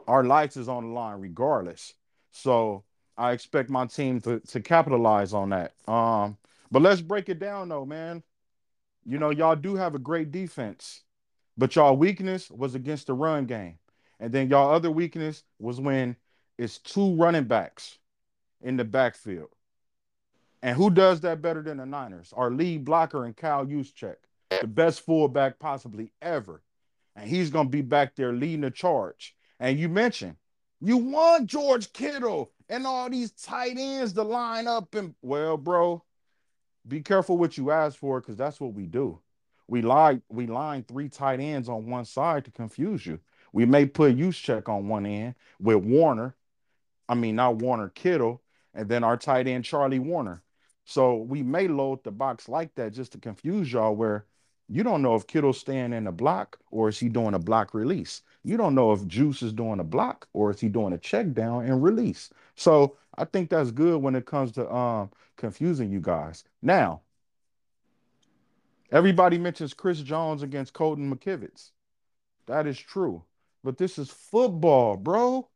our 0.07 0.25
lights 0.25 0.57
is 0.57 0.69
on 0.69 0.89
the 0.89 0.95
line 0.95 1.21
regardless. 1.21 1.95
So 2.31 2.85
I 3.17 3.33
expect 3.33 3.71
my 3.71 3.87
team 3.87 4.21
to, 4.23 4.41
to 4.41 4.61
capitalize 4.61 5.33
on 5.33 5.51
that. 5.51 5.75
Um, 5.89 6.37
but 6.71 6.83
let's 6.83 7.01
break 7.01 7.29
it 7.29 7.39
down 7.39 7.69
though, 7.69 7.87
man. 7.87 8.23
You 9.05 9.19
know, 9.19 9.31
y'all 9.31 9.57
do 9.57 9.77
have 9.77 9.95
a 9.95 10.01
great 10.01 10.31
defense. 10.31 11.03
But 11.57 11.75
y'all 11.75 11.97
weakness 11.97 12.51
was 12.51 12.75
against 12.75 13.07
the 13.07 13.15
run 13.15 13.47
game. 13.47 13.79
And 14.21 14.33
then 14.33 14.51
y'all 14.51 14.75
other 14.75 14.91
weakness 14.91 15.43
was 15.59 15.81
when 15.81 16.17
it's 16.59 16.79
two 16.79 17.15
running 17.17 17.45
backs 17.45 17.99
in 18.61 18.77
the 18.77 18.85
backfield. 18.85 19.49
And 20.63 20.77
who 20.77 20.91
does 20.91 21.21
that 21.21 21.43
better 21.43 21.63
than 21.63 21.79
the 21.79 21.87
Niners? 21.87 22.33
Our 22.37 22.51
lead 22.51 22.85
blocker 22.85 23.25
and 23.25 23.37
Kyle 23.37 23.65
Juszczyk, 23.65 24.17
the 24.51 24.67
best 24.67 25.01
fullback 25.01 25.59
possibly 25.59 26.13
ever. 26.23 26.63
And 27.15 27.29
he's 27.29 27.51
going 27.51 27.67
to 27.67 27.71
be 27.71 27.83
back 27.83 28.15
there 28.15 28.33
leading 28.33 28.61
the 28.61 28.71
charge. 28.71 29.35
And 29.59 29.79
you 29.79 29.89
mentioned 29.89 30.37
you 30.81 30.99
want 30.99 31.47
George 31.47 31.93
Kittle 31.93 32.53
and 32.69 32.87
all 32.87 33.09
these 33.09 33.33
tight 33.33 33.77
ends 33.79 34.13
to 34.13 34.23
line 34.23 34.67
up 34.67 34.95
and 34.95 35.15
well, 35.23 35.57
bro, 35.57 36.05
be 36.87 37.01
careful 37.01 37.39
what 37.39 37.57
you 37.57 37.71
ask 37.71 37.99
for 37.99 38.21
because 38.21 38.37
that's 38.37 38.61
what 38.61 38.75
we 38.75 38.87
do 38.87 39.21
we 39.69 39.83
lie 39.83 40.21
we 40.29 40.47
line 40.47 40.85
three 40.85 41.09
tight 41.09 41.41
ends 41.41 41.69
on 41.69 41.87
one 41.87 42.05
side 42.05 42.45
to 42.45 42.51
confuse 42.51 43.05
you. 43.05 43.19
We 43.53 43.65
may 43.65 43.87
put 43.87 44.17
Juszczyk 44.17 44.69
on 44.69 44.89
one 44.89 45.07
end 45.07 45.35
with 45.61 45.77
Warner. 45.77 46.37
I 47.09 47.15
mean, 47.15 47.37
not 47.37 47.57
Warner 47.57 47.89
Kittle, 47.89 48.43
and 48.75 48.89
then 48.89 49.05
our 49.05 49.17
tight 49.17 49.47
end 49.47 49.65
Charlie 49.65 49.99
Woerner. 49.99 50.43
So 50.85 51.17
we 51.17 51.43
may 51.43 51.67
load 51.69 52.05
the 52.05 52.13
box 52.13 52.49
like 52.49 52.75
that 52.77 52.93
just 52.93 53.13
to 53.13 53.19
confuse 53.19 53.73
y'all 53.73 53.95
where 53.95 54.27
you 54.69 54.83
don't 54.83 55.03
know 55.03 55.15
if 55.15 55.27
Kittle's 55.27 55.61
staying 55.61 55.93
in 55.93 56.05
the 56.05 56.13
block 56.13 56.59
or 56.71 56.89
is 56.89 56.99
he 56.99 57.09
doing 57.09 57.35
a 57.35 57.39
block 57.39 57.73
release. 57.73 58.23
You 58.43 58.57
don't 58.57 58.75
know 58.75 58.93
if 58.93 59.07
Juice 59.07 59.43
is 59.43 59.53
doing 59.53 59.81
a 59.81 59.85
block 59.85 60.29
or 60.33 60.51
is 60.51 60.61
he 60.61 60.69
doing 60.69 60.93
a 60.93 60.99
check 60.99 61.33
down 61.33 61.67
and 61.67 61.83
release. 61.83 62.31
So 62.57 62.97
I 63.17 63.25
think 63.25 63.51
that's 63.51 63.71
good 63.71 64.03
when 64.03 64.17
it 64.17 64.27
comes 64.27 64.53
to 64.53 64.73
um 64.73 65.11
confusing 65.37 65.91
you 65.91 66.01
guys. 66.01 66.45
Now, 66.63 67.03
everybody 68.91 69.39
mentions 69.39 69.75
Chris 69.75 70.01
Jones 70.01 70.43
against 70.43 70.73
Colton 70.73 71.15
McKivitz. 71.15 71.71
That 72.47 72.67
is 72.67 72.79
true. 72.79 73.23
But 73.63 73.79
this 73.79 73.99
is 73.99 74.11
football, 74.11 74.97
bro. 74.97 75.49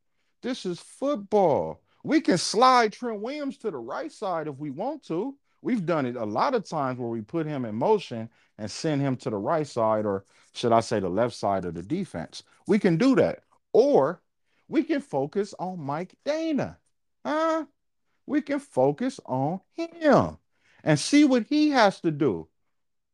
This 0.43 0.67
is 0.67 0.81
football. 0.81 1.81
We 2.03 2.21
can 2.21 2.39
slide 2.39 2.93
Trent 2.93 3.21
Williams 3.21 3.57
to 3.59 3.71
the 3.71 3.79
right 3.79 4.11
side 4.11 4.49
if 4.49 4.57
we 4.57 4.71
want 4.71 5.03
to. 5.05 5.37
We've 5.63 5.85
done 5.85 6.07
it 6.07 6.17
a 6.17 6.25
lot 6.25 6.55
of 6.55 6.69
times 6.69 6.99
where 6.99 7.09
we 7.09 7.21
put 7.21 7.47
him 7.47 7.65
in 7.65 7.75
motion 7.75 8.31
and 8.59 8.71
send 8.71 9.03
him 9.03 9.17
to 9.19 9.31
the 9.31 9.37
right 9.37 9.67
side, 9.67 10.07
or 10.07 10.25
should 10.53 10.73
I 10.73 10.81
say 10.81 11.01
the 11.01 11.09
left 11.09 11.35
side 11.35 11.65
of 11.65 11.75
the 11.75 11.83
defense. 11.83 12.43
We 12.67 12.79
can 12.79 12.97
do 12.97 13.15
that. 13.17 13.41
Or 13.73 14.23
we 14.69 14.83
can 14.83 15.01
focus 15.01 15.55
on 15.59 15.81
Mike 15.81 16.15
Danna. 16.25 16.77
Huh? 17.25 17.67
We 18.27 18.41
can 18.41 18.61
focus 18.61 19.21
on 19.27 19.61
him 19.75 20.39
and 20.83 20.99
see 20.99 21.25
what 21.25 21.45
he 21.49 21.71
has 21.71 22.01
to 22.01 22.11
do 22.11 22.49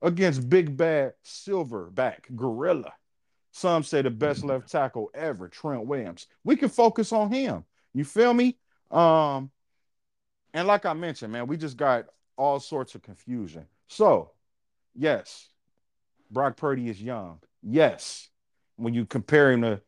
against 0.03 0.49
big 0.49 0.77
bad 0.77 1.15
silverback 1.25 2.35
gorilla. 2.35 2.93
Some 3.53 3.83
say 3.83 4.03
the 4.03 4.11
best 4.11 4.45
left 4.45 4.71
tackle 4.71 5.11
ever, 5.15 5.49
Trent 5.49 5.87
Williams. 5.87 6.27
We 6.45 6.57
can 6.57 6.69
focus 6.69 7.13
on 7.13 7.33
him. 7.33 7.65
You 7.95 8.05
feel 8.05 8.35
me? 8.35 8.59
Um, 8.91 9.51
and 10.53 10.69
like 10.69 10.85
I 10.85 10.93
mentioned, 10.93 11.33
man, 11.33 11.47
we 11.47 11.57
just 11.57 11.79
got 11.79 12.07
all 12.37 12.61
sorts 12.61 12.95
of 12.95 13.03
confusion. 13.03 13.67
So, 13.89 14.33
yes, 14.95 15.49
Brock 16.31 16.57
Purdy 16.57 16.89
is 16.89 17.03
young. 17.03 17.41
Yes, 17.63 18.29
when 18.77 18.95
you 18.95 19.07
compare 19.07 19.53
him 19.53 19.63
to 19.63 19.81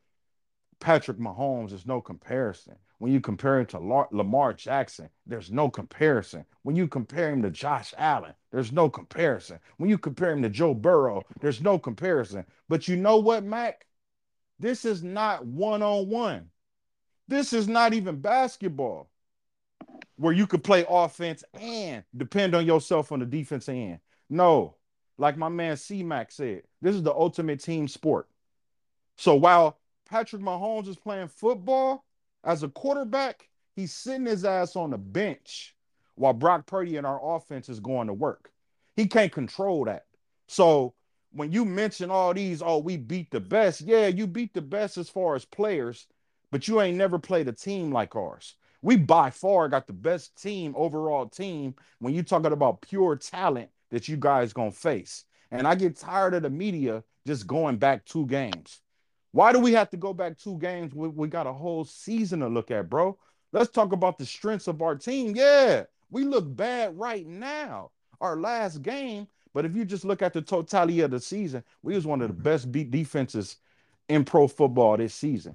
Patrick 0.80 1.18
Mahomes, 1.18 1.70
there's 1.70 1.86
no 1.86 2.00
comparison. 2.00 2.76
When 2.98 3.12
you 3.12 3.20
compare 3.20 3.60
him 3.60 3.66
to 3.66 4.06
Lamar 4.10 4.52
Jackson, 4.52 5.08
there's 5.26 5.52
no 5.52 5.68
comparison. 5.70 6.44
When 6.62 6.74
you 6.74 6.88
compare 6.88 7.30
him 7.30 7.42
to 7.42 7.50
Josh 7.50 7.94
Allen, 7.96 8.34
there's 8.50 8.72
no 8.72 8.88
comparison. 8.88 9.60
When 9.76 9.88
you 9.88 9.98
compare 9.98 10.32
him 10.32 10.42
to 10.42 10.48
Joe 10.48 10.74
Burrow, 10.74 11.22
there's 11.40 11.60
no 11.60 11.78
comparison. 11.78 12.44
But 12.68 12.88
you 12.88 12.96
know 12.96 13.18
what, 13.18 13.44
Mac? 13.44 13.86
This 14.58 14.84
is 14.84 15.04
not 15.04 15.46
one 15.46 15.82
on 15.82 16.08
one. 16.08 16.50
This 17.28 17.52
is 17.52 17.68
not 17.68 17.92
even 17.94 18.20
basketball 18.20 19.10
where 20.18 20.32
you 20.32 20.46
could 20.46 20.64
play 20.64 20.84
offense 20.88 21.44
and 21.54 22.02
depend 22.16 22.54
on 22.54 22.66
yourself 22.66 23.12
on 23.12 23.20
the 23.20 23.26
defense 23.26 23.68
end. 23.68 24.00
No, 24.28 24.74
like 25.16 25.36
my 25.36 25.48
man 25.48 25.76
C 25.76 26.02
Mac 26.02 26.30
said, 26.32 26.62
this 26.82 26.94
is 26.94 27.02
the 27.02 27.14
ultimate 27.14 27.62
team 27.62 27.88
sport. 27.88 28.28
So 29.16 29.36
while 29.36 29.78
Patrick 30.08 30.42
Mahomes 30.42 30.88
is 30.88 30.96
playing 30.96 31.28
football 31.28 32.04
as 32.44 32.62
a 32.62 32.68
quarterback, 32.68 33.48
he's 33.74 33.94
sitting 33.94 34.26
his 34.26 34.44
ass 34.44 34.76
on 34.76 34.90
the 34.90 34.98
bench 34.98 35.74
while 36.16 36.32
Brock 36.32 36.66
Purdy 36.66 36.96
and 36.96 37.06
our 37.06 37.36
offense 37.36 37.68
is 37.68 37.80
going 37.80 38.08
to 38.08 38.12
work. 38.14 38.50
He 38.96 39.06
can't 39.06 39.32
control 39.32 39.84
that. 39.84 40.06
So 40.48 40.94
when 41.30 41.52
you 41.52 41.64
mention 41.64 42.10
all 42.10 42.34
these, 42.34 42.60
oh, 42.60 42.78
we 42.78 42.96
beat 42.96 43.30
the 43.30 43.40
best, 43.40 43.82
yeah, 43.82 44.08
you 44.08 44.26
beat 44.26 44.52
the 44.52 44.62
best 44.62 44.98
as 44.98 45.08
far 45.08 45.36
as 45.36 45.44
players, 45.44 46.08
but 46.50 46.66
you 46.66 46.80
ain't 46.80 46.96
never 46.96 47.20
played 47.20 47.46
a 47.46 47.52
team 47.52 47.92
like 47.92 48.16
ours. 48.16 48.56
We 48.82 48.96
by 48.96 49.30
far 49.30 49.68
got 49.68 49.86
the 49.86 49.92
best 49.92 50.40
team, 50.40 50.74
overall 50.76 51.26
team, 51.26 51.74
when 51.98 52.14
you're 52.14 52.22
talking 52.22 52.52
about 52.52 52.82
pure 52.82 53.16
talent 53.16 53.70
that 53.90 54.08
you 54.08 54.16
guys 54.16 54.52
gonna 54.52 54.70
face. 54.70 55.24
And 55.50 55.66
I 55.66 55.74
get 55.74 55.96
tired 55.96 56.34
of 56.34 56.42
the 56.42 56.50
media 56.50 57.02
just 57.26 57.46
going 57.46 57.76
back 57.76 58.04
two 58.04 58.26
games. 58.26 58.80
Why 59.32 59.52
do 59.52 59.58
we 59.58 59.72
have 59.72 59.90
to 59.90 59.96
go 59.96 60.14
back 60.14 60.38
two 60.38 60.58
games? 60.58 60.94
We, 60.94 61.08
we 61.08 61.28
got 61.28 61.46
a 61.46 61.52
whole 61.52 61.84
season 61.84 62.40
to 62.40 62.48
look 62.48 62.70
at, 62.70 62.88
bro. 62.88 63.18
Let's 63.52 63.70
talk 63.70 63.92
about 63.92 64.18
the 64.18 64.26
strengths 64.26 64.68
of 64.68 64.82
our 64.82 64.94
team. 64.94 65.34
Yeah, 65.34 65.84
we 66.10 66.24
look 66.24 66.44
bad 66.54 66.98
right 66.98 67.26
now. 67.26 67.90
Our 68.20 68.36
last 68.36 68.82
game, 68.82 69.28
but 69.54 69.64
if 69.64 69.76
you 69.76 69.84
just 69.84 70.04
look 70.04 70.22
at 70.22 70.32
the 70.32 70.42
totality 70.42 71.00
of 71.00 71.12
the 71.12 71.20
season, 71.20 71.62
we 71.82 71.94
was 71.94 72.06
one 72.06 72.20
of 72.20 72.28
the 72.28 72.34
best 72.34 72.72
beat 72.72 72.90
defenses 72.90 73.56
in 74.08 74.24
pro 74.24 74.48
football 74.48 74.96
this 74.96 75.14
season. 75.14 75.54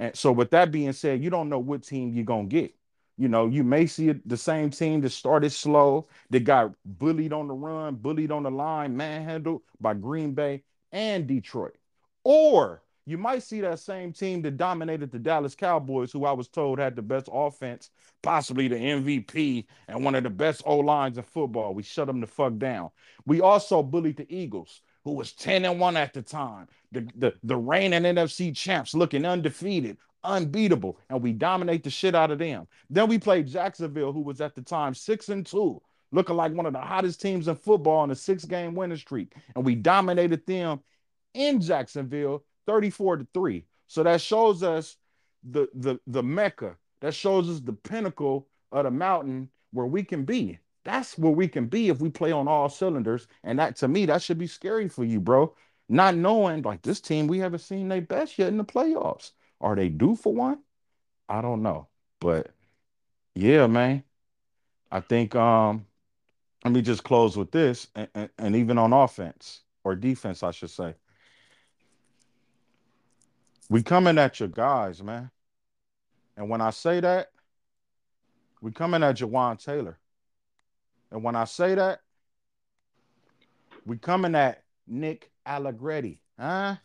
And 0.00 0.16
so, 0.16 0.32
with 0.32 0.50
that 0.52 0.72
being 0.72 0.94
said, 0.94 1.22
you 1.22 1.28
don't 1.28 1.50
know 1.50 1.58
what 1.58 1.84
team 1.84 2.14
you're 2.14 2.24
gonna 2.24 2.48
get. 2.48 2.74
You 3.18 3.28
know, 3.28 3.46
you 3.48 3.62
may 3.62 3.86
see 3.86 4.10
the 4.12 4.36
same 4.36 4.70
team 4.70 5.02
that 5.02 5.10
started 5.10 5.50
slow, 5.50 6.08
that 6.30 6.40
got 6.40 6.72
bullied 6.86 7.34
on 7.34 7.48
the 7.48 7.54
run, 7.54 7.96
bullied 7.96 8.32
on 8.32 8.44
the 8.44 8.50
line, 8.50 8.96
manhandled 8.96 9.60
by 9.78 9.92
Green 9.92 10.32
Bay 10.32 10.64
and 10.90 11.26
Detroit. 11.26 11.76
Or 12.24 12.82
you 13.04 13.18
might 13.18 13.42
see 13.42 13.60
that 13.60 13.78
same 13.78 14.14
team 14.14 14.40
that 14.42 14.56
dominated 14.56 15.10
the 15.10 15.18
Dallas 15.18 15.54
Cowboys, 15.54 16.12
who 16.12 16.24
I 16.24 16.32
was 16.32 16.48
told 16.48 16.78
had 16.78 16.96
the 16.96 17.02
best 17.02 17.28
offense, 17.30 17.90
possibly 18.22 18.68
the 18.68 18.76
MVP, 18.76 19.66
and 19.86 20.02
one 20.02 20.14
of 20.14 20.22
the 20.22 20.30
best 20.30 20.62
O 20.64 20.78
lines 20.78 21.18
in 21.18 21.24
football. 21.24 21.74
We 21.74 21.82
shut 21.82 22.06
them 22.06 22.22
the 22.22 22.26
fuck 22.26 22.56
down. 22.56 22.90
We 23.26 23.42
also 23.42 23.82
bullied 23.82 24.16
the 24.16 24.34
Eagles, 24.34 24.80
who 25.04 25.12
was 25.12 25.32
10 25.32 25.64
and 25.64 25.80
1 25.80 25.96
at 25.96 26.12
the 26.12 26.22
time, 26.22 26.68
the, 26.92 27.06
the, 27.16 27.34
the 27.42 27.56
reigning 27.56 28.02
NFC 28.02 28.54
champs 28.54 28.94
looking 28.94 29.24
undefeated, 29.24 29.96
unbeatable, 30.24 30.98
and 31.08 31.22
we 31.22 31.32
dominate 31.32 31.84
the 31.84 31.90
shit 31.90 32.14
out 32.14 32.30
of 32.30 32.38
them. 32.38 32.66
Then 32.90 33.08
we 33.08 33.18
played 33.18 33.46
Jacksonville, 33.46 34.12
who 34.12 34.20
was 34.20 34.40
at 34.40 34.54
the 34.54 34.62
time 34.62 34.94
6 34.94 35.28
and 35.28 35.46
2, 35.46 35.80
looking 36.12 36.36
like 36.36 36.52
one 36.52 36.66
of 36.66 36.72
the 36.72 36.80
hottest 36.80 37.20
teams 37.20 37.48
in 37.48 37.54
football 37.54 38.00
on 38.00 38.10
a 38.10 38.14
six 38.14 38.44
game 38.44 38.74
winning 38.74 38.98
streak, 38.98 39.34
and 39.54 39.64
we 39.64 39.74
dominated 39.74 40.46
them 40.46 40.80
in 41.34 41.60
Jacksonville 41.60 42.44
34 42.66 43.18
to 43.18 43.26
3. 43.32 43.64
So 43.86 44.02
that 44.02 44.20
shows 44.20 44.62
us 44.62 44.96
the 45.42 45.68
the 45.74 45.98
the 46.06 46.22
mecca. 46.22 46.76
That 47.00 47.14
shows 47.14 47.48
us 47.48 47.60
the 47.60 47.72
pinnacle 47.72 48.46
of 48.72 48.84
the 48.84 48.90
mountain 48.90 49.48
where 49.72 49.86
we 49.86 50.02
can 50.02 50.24
be. 50.24 50.58
That's 50.90 51.16
where 51.16 51.30
we 51.30 51.46
can 51.46 51.66
be 51.66 51.88
if 51.88 52.00
we 52.00 52.10
play 52.10 52.32
on 52.32 52.48
all 52.48 52.68
cylinders. 52.68 53.28
And 53.44 53.60
that 53.60 53.76
to 53.76 53.86
me, 53.86 54.06
that 54.06 54.22
should 54.22 54.38
be 54.38 54.48
scary 54.48 54.88
for 54.88 55.04
you, 55.04 55.20
bro. 55.20 55.54
Not 55.88 56.16
knowing 56.16 56.62
like 56.62 56.82
this 56.82 57.00
team, 57.00 57.28
we 57.28 57.38
haven't 57.38 57.60
seen 57.60 57.88
their 57.88 58.00
best 58.00 58.36
yet 58.40 58.48
in 58.48 58.56
the 58.56 58.64
playoffs. 58.64 59.30
Are 59.60 59.76
they 59.76 59.88
due 59.88 60.16
for 60.16 60.34
one? 60.34 60.58
I 61.28 61.42
don't 61.42 61.62
know. 61.62 61.86
But 62.20 62.50
yeah, 63.36 63.68
man. 63.68 64.02
I 64.90 64.98
think 64.98 65.36
um 65.36 65.86
let 66.64 66.74
me 66.74 66.82
just 66.82 67.04
close 67.04 67.36
with 67.36 67.52
this 67.52 67.86
and, 67.94 68.08
and, 68.16 68.30
and 68.36 68.56
even 68.56 68.76
on 68.76 68.92
offense 68.92 69.60
or 69.84 69.94
defense, 69.94 70.42
I 70.42 70.50
should 70.50 70.70
say. 70.70 70.94
We 73.68 73.84
coming 73.84 74.18
at 74.18 74.40
your 74.40 74.48
guys, 74.48 75.00
man. 75.04 75.30
And 76.36 76.50
when 76.50 76.60
I 76.60 76.70
say 76.70 76.98
that, 76.98 77.30
we 78.60 78.72
coming 78.72 79.04
at 79.04 79.18
Jawaan 79.18 79.64
Taylor. 79.64 79.99
And 81.10 81.22
when 81.22 81.36
I 81.36 81.44
say 81.44 81.74
that, 81.74 82.00
we 83.86 83.98
coming 83.98 84.34
at 84.34 84.62
Nick 84.86 85.30
Allegretti, 85.46 86.20
huh? 86.38 86.76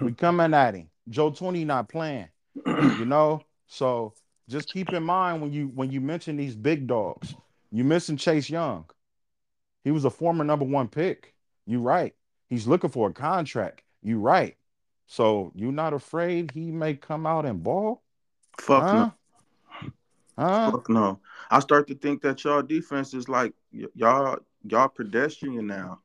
We 0.00 0.12
coming 0.14 0.54
at 0.54 0.74
him. 0.74 0.88
Joe 1.08 1.30
Thuney 1.30 1.66
not 1.66 1.88
playing, 1.88 2.28
you 2.66 3.04
know. 3.04 3.42
So 3.66 4.14
just 4.48 4.72
keep 4.72 4.92
in 4.92 5.02
mind 5.02 5.42
when 5.42 5.52
you 5.52 5.66
when 5.74 5.90
you 5.90 6.00
mention 6.00 6.36
these 6.36 6.54
big 6.54 6.86
dogs, 6.86 7.34
you 7.70 7.84
missing 7.84 8.16
Chase 8.16 8.50
Young. 8.50 8.84
He 9.84 9.90
was 9.90 10.04
a 10.04 10.10
former 10.10 10.44
number 10.44 10.64
one 10.64 10.88
pick. 10.88 11.34
You 11.66 11.80
right. 11.80 12.14
He's 12.48 12.66
looking 12.66 12.90
for 12.90 13.08
a 13.08 13.12
contract. 13.12 13.82
You 14.02 14.18
right. 14.18 14.56
So 15.06 15.52
you 15.54 15.72
not 15.72 15.92
afraid 15.92 16.50
he 16.52 16.70
may 16.70 16.94
come 16.94 17.26
out 17.26 17.46
and 17.46 17.62
ball? 17.62 18.02
Fuck 18.58 18.82
huh? 18.82 18.92
no. 18.92 19.14
Huh? 20.40 20.70
Fuck 20.70 20.88
no. 20.88 21.20
I 21.50 21.60
start 21.60 21.86
to 21.88 21.94
think 21.94 22.22
that 22.22 22.42
y'all 22.44 22.62
defense 22.62 23.12
is 23.12 23.28
like 23.28 23.52
y- 23.74 23.84
y'all 23.94 24.38
y'all 24.66 24.88
pedestrian 24.88 25.66
now. 25.66 26.00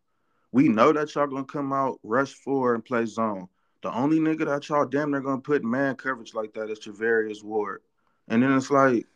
We 0.51 0.67
know 0.67 0.91
that 0.91 1.15
y'all 1.15 1.27
gonna 1.27 1.45
come 1.45 1.71
out, 1.71 1.99
rush 2.03 2.33
four, 2.33 2.75
and 2.75 2.83
play 2.83 3.05
zone. 3.05 3.47
The 3.81 3.93
only 3.93 4.19
nigga 4.19 4.45
that 4.47 4.67
y'all 4.67 4.85
damn 4.85 5.11
they're 5.11 5.21
gonna 5.21 5.39
put 5.39 5.63
man 5.63 5.95
coverage 5.95 6.33
like 6.33 6.53
that 6.55 6.69
is 6.69 6.79
Charvarius 6.79 7.45
Ward. 7.45 7.81
And 8.27 8.43
then 8.43 8.51
it's 8.51 8.69
like 8.69 9.07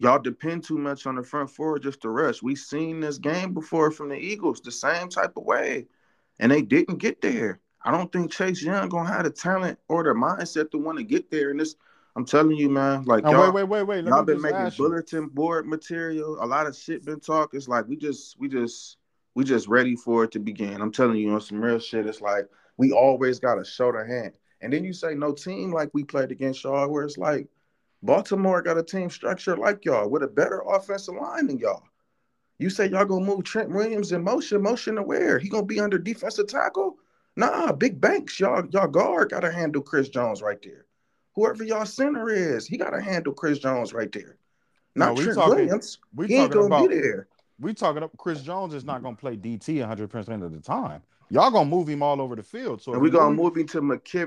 y'all 0.00 0.18
depend 0.18 0.64
too 0.64 0.76
much 0.76 1.06
on 1.06 1.14
the 1.14 1.22
front 1.22 1.48
four 1.48 1.78
just 1.78 2.02
to 2.02 2.10
rush. 2.10 2.42
We 2.42 2.56
seen 2.56 3.00
this 3.00 3.16
game 3.16 3.54
before 3.54 3.90
from 3.90 4.10
the 4.10 4.18
Eagles 4.18 4.60
the 4.60 4.70
same 4.70 5.08
type 5.08 5.38
of 5.38 5.44
way, 5.44 5.86
and 6.40 6.52
they 6.52 6.60
didn't 6.60 6.98
get 6.98 7.22
there. 7.22 7.60
I 7.82 7.90
don't 7.90 8.12
think 8.12 8.32
Chase 8.32 8.62
Young 8.62 8.90
gonna 8.90 9.08
have 9.08 9.24
the 9.24 9.30
talent 9.30 9.78
or 9.88 10.02
the 10.04 10.10
mindset 10.10 10.72
to 10.72 10.78
want 10.78 10.98
to 10.98 11.04
get 11.04 11.30
there. 11.30 11.52
And 11.52 11.60
this 11.60 11.76
I'm 12.16 12.24
telling 12.24 12.56
you, 12.56 12.70
man. 12.70 13.04
Like 13.04 13.24
y'all, 13.24 13.52
wait, 13.52 13.68
wait, 13.68 13.68
wait, 13.68 13.82
wait. 13.82 14.04
Let 14.04 14.10
y'all 14.10 14.24
been 14.24 14.40
making 14.40 14.70
bulletin 14.78 15.24
you. 15.24 15.30
board 15.30 15.66
material. 15.66 16.42
A 16.42 16.46
lot 16.46 16.66
of 16.66 16.74
shit 16.74 17.04
been 17.04 17.20
talked. 17.20 17.54
It's 17.54 17.68
like 17.68 17.86
we 17.86 17.96
just, 17.96 18.40
we 18.40 18.48
just, 18.48 18.96
we 19.34 19.44
just 19.44 19.68
ready 19.68 19.94
for 19.94 20.24
it 20.24 20.32
to 20.32 20.38
begin. 20.38 20.80
I'm 20.80 20.90
telling 20.90 21.18
you 21.18 21.30
on 21.34 21.42
some 21.42 21.60
real 21.60 21.78
shit. 21.78 22.06
It's 22.06 22.22
like 22.22 22.48
we 22.78 22.90
always 22.90 23.38
got 23.38 23.56
to 23.56 23.64
show 23.64 23.92
the 23.92 24.04
hand. 24.06 24.32
And 24.62 24.72
then 24.72 24.82
you 24.82 24.94
say 24.94 25.14
no 25.14 25.32
team 25.32 25.70
like 25.70 25.90
we 25.92 26.04
played 26.04 26.32
against 26.32 26.64
y'all, 26.64 26.88
where 26.88 27.04
it's 27.04 27.18
like 27.18 27.48
Baltimore 28.02 28.62
got 28.62 28.78
a 28.78 28.82
team 28.82 29.10
structure 29.10 29.54
like 29.54 29.84
y'all 29.84 30.08
with 30.08 30.22
a 30.22 30.28
better 30.28 30.62
offensive 30.66 31.16
line 31.16 31.48
than 31.48 31.58
y'all. 31.58 31.82
You 32.58 32.70
say 32.70 32.88
y'all 32.88 33.04
gonna 33.04 33.26
move 33.26 33.44
Trent 33.44 33.68
Williams 33.68 34.12
in 34.12 34.24
motion, 34.24 34.62
motion 34.62 34.94
to 34.94 35.02
where? 35.02 35.38
He 35.38 35.50
gonna 35.50 35.66
be 35.66 35.80
under 35.80 35.98
defensive 35.98 36.48
tackle? 36.48 36.96
Nah, 37.36 37.72
big 37.72 38.00
banks, 38.00 38.40
y'all, 38.40 38.64
y'all 38.70 38.88
guard 38.88 39.30
gotta 39.30 39.52
handle 39.52 39.82
Chris 39.82 40.08
Jones 40.08 40.40
right 40.40 40.62
there. 40.62 40.85
Whoever 41.36 41.62
y'all 41.64 41.84
center 41.84 42.30
is, 42.30 42.66
he 42.66 42.76
gotta 42.78 43.00
handle 43.00 43.32
Chris 43.34 43.58
Jones 43.58 43.92
right 43.92 44.10
there. 44.10 44.36
Not 44.94 45.08
No, 45.08 45.14
we 45.14 45.22
Trent 45.24 45.36
talking- 45.38 45.54
Williams. 45.56 45.98
we 46.14 46.26
he 46.26 46.34
ain't 46.36 46.50
gonna 46.52 46.66
about- 46.66 46.88
be 46.88 46.96
there. 46.98 47.28
We 47.60 47.72
talking 47.74 48.02
up 48.02 48.16
Chris 48.16 48.42
Jones 48.42 48.74
is 48.74 48.84
not 48.84 49.02
gonna 49.02 49.16
play 49.16 49.36
DT 49.36 49.80
100 49.80 50.08
percent 50.10 50.42
of 50.42 50.52
the 50.52 50.60
time. 50.60 51.02
Y'all 51.28 51.50
gonna 51.50 51.68
move 51.68 51.88
him 51.88 52.02
all 52.02 52.20
over 52.20 52.36
the 52.36 52.42
field. 52.42 52.80
So 52.80 52.92
And 52.92 53.02
we 53.02 53.08
you 53.08 53.12
gonna 53.12 53.30
move- 53.30 53.36
him 53.56 53.68
to 53.68 53.70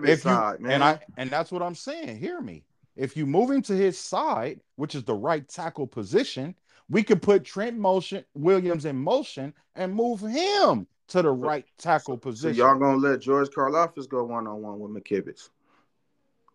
you 0.07 0.17
side, 0.35 0.59
man. 0.61 0.71
and 0.73 0.83
I 0.83 0.99
and 1.17 1.29
that's 1.31 1.51
what 1.51 1.61
I'm 1.63 1.75
saying. 1.75 2.17
Hear 2.17 2.41
me. 2.41 2.63
If 2.95 3.17
you 3.17 3.25
move 3.25 3.49
him 3.49 3.61
to 3.63 3.73
his 3.75 3.97
side, 3.97 4.61
which 4.75 4.93
is 4.93 5.03
the 5.03 5.15
right 5.15 5.47
tackle 5.47 5.87
position, 5.87 6.53
we 6.89 7.01
could 7.01 7.21
put 7.21 7.43
Trent 7.43 7.77
motion 7.77 8.23
Williams 8.35 8.85
in 8.85 8.97
motion 8.97 9.53
and 9.75 9.95
move 9.95 10.19
him 10.21 10.85
to 11.07 11.21
the 11.23 11.31
right 11.31 11.65
tackle 11.77 12.15
so 12.15 12.17
position. 12.17 12.57
y'all 12.57 12.77
gonna 12.77 12.97
let 12.97 13.21
George 13.21 13.49
Karlaftis 13.49 14.07
go 14.07 14.23
one 14.25 14.45
on 14.45 14.61
one 14.61 14.79
with 14.79 14.91
McKivitz. 14.91 15.49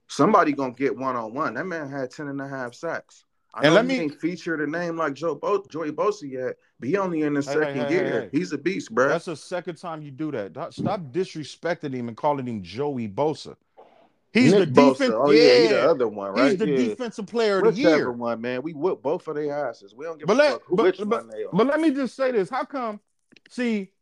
Somebody 0.08 0.52
gonna 0.52 0.72
get 0.72 0.96
one 0.96 1.16
on 1.16 1.34
one. 1.34 1.54
That 1.54 1.66
man 1.66 1.88
had 1.90 2.10
10 2.10 2.28
and 2.28 2.40
a 2.40 2.48
half 2.48 2.74
sacks. 2.74 3.24
I 3.54 3.66
And 3.66 3.74
let 3.74 3.86
me- 3.86 4.08
featured 4.08 4.60
a 4.60 4.66
name 4.66 4.96
like 4.96 5.14
Joe 5.14 5.36
Bo- 5.36 5.64
Joey 5.70 5.92
Bosa 5.92 6.28
yet, 6.28 6.56
but 6.80 6.88
he 6.88 6.96
only 6.96 7.22
in 7.22 7.34
the 7.34 7.40
Hey, 7.40 7.52
second 7.52 7.82
hey, 7.86 7.90
year. 7.92 8.20
hey. 8.22 8.28
He's 8.32 8.52
a 8.52 8.58
beast, 8.58 8.92
bro. 8.92 9.08
That's 9.08 9.26
the 9.26 9.36
second 9.36 9.76
time 9.76 10.02
you 10.02 10.10
do 10.10 10.32
that. 10.32 10.52
Stop- 10.72 11.12
disrespecting 11.12 11.94
him 11.94 12.08
and 12.08 12.16
calling 12.16 12.46
him 12.46 12.62
Joey 12.62 13.08
Bosa. 13.08 13.56
He's 14.32 14.52
Nick 14.52 14.74
the 14.74 14.90
defense. 14.90 15.12
Oh 15.14 15.30
yeah, 15.30 15.42
yeah, 15.42 15.58
he 15.60 15.68
the 15.68 15.88
other 15.90 16.08
one, 16.08 16.32
right? 16.32 16.50
he's 16.50 16.58
the 16.58 16.68
yeah. 16.68 16.76
defensive 16.76 17.26
player 17.26 17.58
of 17.58 17.62
the 17.62 17.70
Whichever 17.70 17.96
year. 17.96 18.10
one, 18.12 18.40
man. 18.40 18.62
We 18.62 18.72
whoop 18.74 19.00
both 19.00 19.28
of 19.28 19.36
their 19.36 19.68
asses. 19.68 19.94
We 19.94 20.04
don't 20.04 20.18
give 20.18 20.26
But 20.26 20.34
a 20.34 20.38
let- 20.38 20.52
fuck 20.54 20.62
who, 20.64 20.76
but- 20.76 20.82
which 20.86 20.98
but- 20.98 21.08
one 21.08 21.28
they 21.28 21.44
are. 21.44 21.50
But 21.52 21.68
let 21.68 21.80
me 21.80 21.92
just 21.92 22.16
say 22.16 22.32
this. 22.32 22.50
How 22.50 22.64
come, 22.64 22.98
see, 23.48 23.92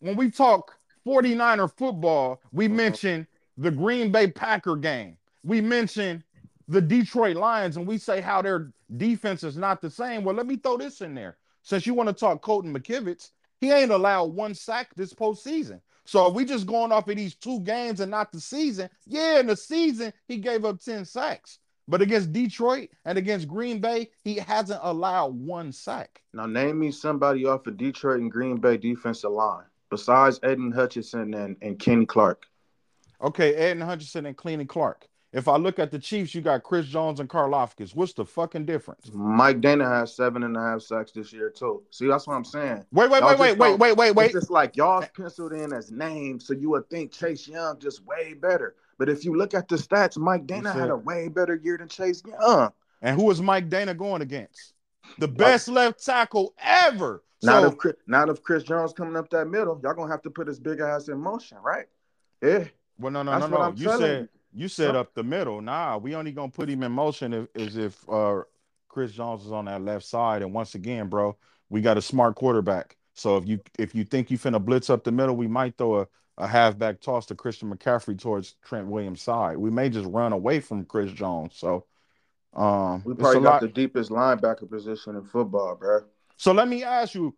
when 0.00 0.16
we 0.16 0.30
talk 0.30 0.76
49er 1.06 1.68
football, 1.68 2.42
we 2.52 2.68
Mhm. 2.68 2.72
mention 2.72 3.26
the 3.56 3.70
Green 3.70 4.12
Bay 4.12 4.26
Packer 4.30 4.76
game. 4.76 5.16
We 5.42 5.60
mention 5.60 6.22
the 6.68 6.80
Detroit 6.80 7.36
Lions, 7.36 7.76
and 7.76 7.86
we 7.86 7.98
say 7.98 8.20
how 8.20 8.42
their 8.42 8.72
defense 8.96 9.42
is 9.42 9.56
not 9.56 9.80
the 9.80 9.90
same. 9.90 10.24
Well, 10.24 10.34
let 10.34 10.46
me 10.46 10.56
throw 10.56 10.76
this 10.76 11.00
in 11.00 11.14
there. 11.14 11.38
Since 11.62 11.86
you 11.86 11.94
want 11.94 12.08
to 12.08 12.12
talk 12.12 12.42
Colton 12.42 12.74
McKivitz, 12.74 13.30
he 13.60 13.70
ain't 13.70 13.90
allowed 13.90 14.32
one 14.34 14.54
sack 14.54 14.94
this 14.94 15.12
postseason. 15.12 15.80
So 16.04 16.26
if 16.26 16.34
we 16.34 16.44
just 16.44 16.66
going 16.66 16.92
off 16.92 17.08
of 17.08 17.16
these 17.16 17.34
two 17.34 17.60
games 17.60 18.00
and 18.00 18.10
not 18.10 18.32
the 18.32 18.40
season, 18.40 18.88
yeah, 19.06 19.40
in 19.40 19.46
the 19.46 19.56
season, 19.56 20.12
he 20.26 20.38
gave 20.38 20.64
up 20.64 20.80
10 20.80 21.04
sacks. 21.04 21.58
But 21.86 22.02
against 22.02 22.32
Detroit 22.32 22.90
and 23.04 23.18
against 23.18 23.48
Green 23.48 23.80
Bay, 23.80 24.10
he 24.22 24.36
hasn't 24.36 24.80
allowed 24.82 25.34
one 25.34 25.72
sack. 25.72 26.22
Now 26.32 26.46
name 26.46 26.78
me 26.78 26.92
somebody 26.92 27.46
off 27.46 27.66
of 27.66 27.76
Detroit 27.76 28.20
and 28.20 28.30
Green 28.30 28.56
Bay 28.56 28.76
defensive 28.76 29.32
line 29.32 29.64
besides 29.90 30.38
Aidan 30.44 30.70
Hutchinson 30.70 31.34
and, 31.34 31.56
and 31.60 31.78
Kenny 31.78 32.06
Clark. 32.06 32.46
Okay, 33.20 33.54
Ed 33.54 33.80
Hutchinson 33.82 34.26
and 34.26 34.36
and 34.44 34.68
Clark. 34.68 35.06
If 35.32 35.46
I 35.46 35.56
look 35.56 35.78
at 35.78 35.92
the 35.92 35.98
Chiefs, 35.98 36.34
you 36.34 36.40
got 36.40 36.64
Chris 36.64 36.86
Jones 36.86 37.20
and 37.20 37.28
Karlaftis. 37.28 37.94
What's 37.94 38.12
the 38.14 38.24
fucking 38.24 38.66
difference? 38.66 39.10
Mike 39.12 39.60
Danna 39.60 39.88
has 39.88 40.14
seven 40.14 40.42
and 40.42 40.56
a 40.56 40.60
half 40.60 40.82
sacks 40.82 41.12
this 41.12 41.32
year 41.32 41.50
too. 41.50 41.84
See, 41.90 42.08
that's 42.08 42.26
what 42.26 42.34
I'm 42.34 42.44
saying. 42.44 42.84
Wait, 42.90 43.10
wait, 43.10 43.20
Y'all 43.20 43.38
wait, 43.38 43.56
wait, 43.56 43.58
wait, 43.58 43.78
wait, 43.78 43.96
wait, 43.96 44.14
wait. 44.16 44.24
It's 44.24 44.34
just 44.34 44.50
like 44.50 44.76
y'all 44.76 45.04
penciled 45.16 45.52
in 45.52 45.72
as 45.72 45.92
names, 45.92 46.46
so 46.46 46.54
you 46.54 46.70
would 46.70 46.90
think 46.90 47.12
Chase 47.12 47.46
Young 47.46 47.78
just 47.78 48.04
way 48.04 48.34
better. 48.34 48.74
But 48.98 49.08
if 49.08 49.24
you 49.24 49.36
look 49.36 49.54
at 49.54 49.68
the 49.68 49.76
stats, 49.76 50.18
Mike 50.18 50.46
Danna 50.46 50.74
had 50.74 50.90
a 50.90 50.96
way 50.96 51.28
better 51.28 51.54
year 51.54 51.78
than 51.78 51.88
Chase 51.88 52.22
Young. 52.26 52.72
And 53.00 53.18
who 53.18 53.30
is 53.30 53.40
Mike 53.40 53.70
Danna 53.70 53.96
going 53.96 54.22
against? 54.22 54.74
The 55.18 55.28
best 55.28 55.68
left 55.68 56.04
tackle 56.04 56.54
ever. 56.58 57.22
Not 57.42 57.62
So 57.62 57.68
if 57.68 57.78
Chris, 57.78 57.94
not 58.06 58.28
if 58.28 58.42
Chris 58.42 58.64
Jones 58.64 58.92
coming 58.92 59.16
up 59.16 59.30
that 59.30 59.46
middle, 59.46 59.80
y'all 59.82 59.94
gonna 59.94 60.10
have 60.10 60.22
to 60.22 60.30
put 60.30 60.48
his 60.48 60.58
big 60.58 60.80
ass 60.80 61.08
in 61.08 61.18
motion, 61.18 61.58
right? 61.62 61.86
Yeah, 62.42 62.64
well, 62.98 63.12
no, 63.12 63.22
no, 63.22 63.30
that's 63.30 63.50
no, 63.50 63.70
no. 63.70 63.74
You 63.74 63.98
said 63.98 64.20
you. 64.22 64.39
You 64.52 64.68
said 64.68 64.96
up 64.96 65.14
the 65.14 65.22
middle. 65.22 65.60
Nah, 65.60 65.98
we 65.98 66.14
only 66.14 66.32
gonna 66.32 66.50
put 66.50 66.68
him 66.68 66.82
in 66.82 66.92
motion 66.92 67.32
if 67.32 67.48
is 67.54 67.76
if 67.76 68.08
uh 68.08 68.42
Chris 68.88 69.12
Jones 69.12 69.44
is 69.44 69.52
on 69.52 69.66
that 69.66 69.82
left 69.82 70.04
side. 70.04 70.42
And 70.42 70.52
once 70.52 70.74
again, 70.74 71.08
bro, 71.08 71.36
we 71.68 71.80
got 71.80 71.96
a 71.96 72.02
smart 72.02 72.34
quarterback. 72.34 72.96
So 73.14 73.36
if 73.36 73.46
you 73.46 73.60
if 73.78 73.94
you 73.94 74.04
think 74.04 74.30
you 74.30 74.38
finna 74.38 74.62
blitz 74.64 74.90
up 74.90 75.04
the 75.04 75.12
middle, 75.12 75.36
we 75.36 75.46
might 75.46 75.76
throw 75.76 76.00
a, 76.00 76.08
a 76.38 76.46
halfback 76.46 77.00
toss 77.00 77.26
to 77.26 77.34
Christian 77.34 77.72
McCaffrey 77.72 78.18
towards 78.18 78.56
Trent 78.64 78.86
Williams' 78.88 79.22
side. 79.22 79.56
We 79.56 79.70
may 79.70 79.88
just 79.88 80.08
run 80.08 80.32
away 80.32 80.60
from 80.60 80.84
Chris 80.84 81.12
Jones. 81.12 81.54
So 81.56 81.86
um 82.54 83.02
We 83.04 83.14
probably 83.14 83.42
got 83.42 83.52
lot. 83.52 83.60
the 83.60 83.68
deepest 83.68 84.10
linebacker 84.10 84.68
position 84.68 85.16
in 85.16 85.24
football, 85.24 85.76
bro. 85.76 86.00
So 86.36 86.52
let 86.52 86.68
me 86.68 86.82
ask 86.82 87.14
you, 87.14 87.36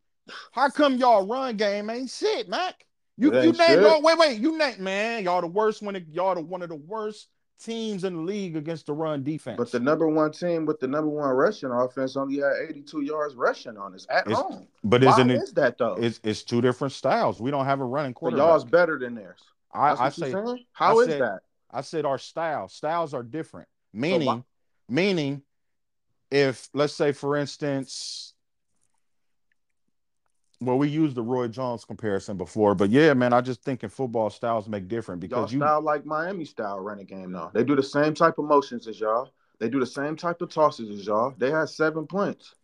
how 0.53 0.71
come 0.71 0.97
y'all 0.97 1.27
run 1.27 1.57
game 1.57 1.91
ain't 1.91 2.09
shit, 2.09 2.49
Mac? 2.49 2.87
You 3.23 3.43
you 3.43 3.53
name 3.53 4.03
wait, 4.03 4.19
wait, 4.19 4.41
you 4.41 4.59
name 4.59 4.83
man, 4.83 5.25
y'all 5.25 5.41
the 5.41 5.47
worst 5.47 5.81
when 5.83 5.97
it, 5.97 6.07
y'all 6.11 6.35
the 6.35 6.41
one 6.41 6.63
of 6.63 6.69
the 6.69 6.75
worst 6.77 7.29
teams 7.63 8.03
in 8.03 8.17
the 8.17 8.21
league 8.23 8.57
against 8.57 8.87
the 8.87 8.93
run 8.93 9.23
defense. 9.23 9.57
But 9.57 9.71
the 9.71 9.79
number 9.79 10.09
one 10.09 10.33
team 10.33 10.67
with 10.67 10.81
the 10.81 10.89
number 10.89 11.09
one 11.09 11.31
rushing 11.31 11.71
offense 11.71 12.17
only 12.17 12.39
had 12.39 12.53
82 12.71 13.03
yards 13.03 13.37
rushing 13.37 13.77
on 13.79 13.95
us 13.95 14.05
at 14.11 14.27
It's- 14.27 14.37
home. 14.37 14.67
but 14.83 15.05
Why 15.05 15.13
isn't 15.13 15.31
it 15.31 15.43
is 15.43 15.53
that 15.53 15.79
though? 15.79 15.95
it's 15.95 16.19
it's 16.25 16.43
two 16.43 16.61
different 16.61 16.93
styles. 16.93 17.41
We 17.41 17.53
don't 17.53 17.65
have 17.67 17.81
a 17.81 17.85
running 17.85 18.15
But 18.21 18.33
y'all's 18.33 18.65
better 18.65 18.99
than 18.99 19.15
theirs. 19.15 19.41
I, 19.73 19.91
That's 19.91 20.01
I 20.01 20.09
say 20.09 20.33
saying? 20.33 20.65
How 20.73 20.99
I 20.99 21.03
is 21.03 21.09
said- 21.09 21.21
that? 21.23 21.41
I 21.71 21.81
said 21.83 22.05
our 22.05 22.19
style. 22.19 22.69
Styles 22.69 23.15
are 23.15 23.23
different. 23.23 23.69
Meaning, 23.93 24.45
meaning 24.89 25.43
if 26.31 26.69
let's 26.75 26.95
say 26.95 27.13
for 27.13 27.37
instance, 27.37 28.32
well, 30.65 30.79
we 30.79 30.89
used 30.89 31.15
the 31.17 31.23
Roy 31.23 31.49
Jones 31.49 31.85
comparison 31.85 32.37
before, 32.37 32.75
but 32.75 32.91
yeah, 32.91 33.13
man, 33.15 33.33
I 33.33 33.41
just 33.41 33.63
think 33.63 33.83
in 33.83 33.91
football 33.91 34.31
styles 34.31 34.69
make 34.69 34.89
different 34.89 35.21
because 35.21 35.53
Y'all 35.53 35.61
you 35.61 35.67
style 35.67 35.83
like 35.83 36.07
Miami 36.07 36.45
style 36.45 36.79
running 36.81 37.07
game 37.07 37.33
now. 37.33 37.51
They 37.53 37.65
do 37.65 37.77
the 37.77 37.83
same 37.83 38.15
type 38.15 38.39
of 38.39 38.45
motions 38.45 38.87
as 38.89 38.99
y'all. 39.01 39.31
They 39.59 39.69
do 39.69 39.79
the 39.81 39.87
same 39.87 40.17
type 40.17 40.43
of 40.43 40.49
tosses 40.51 40.91
as 40.91 41.07
y'all. 41.07 41.35
They 41.39 41.51
had 41.51 41.69
seven 41.69 42.07
points. 42.07 42.55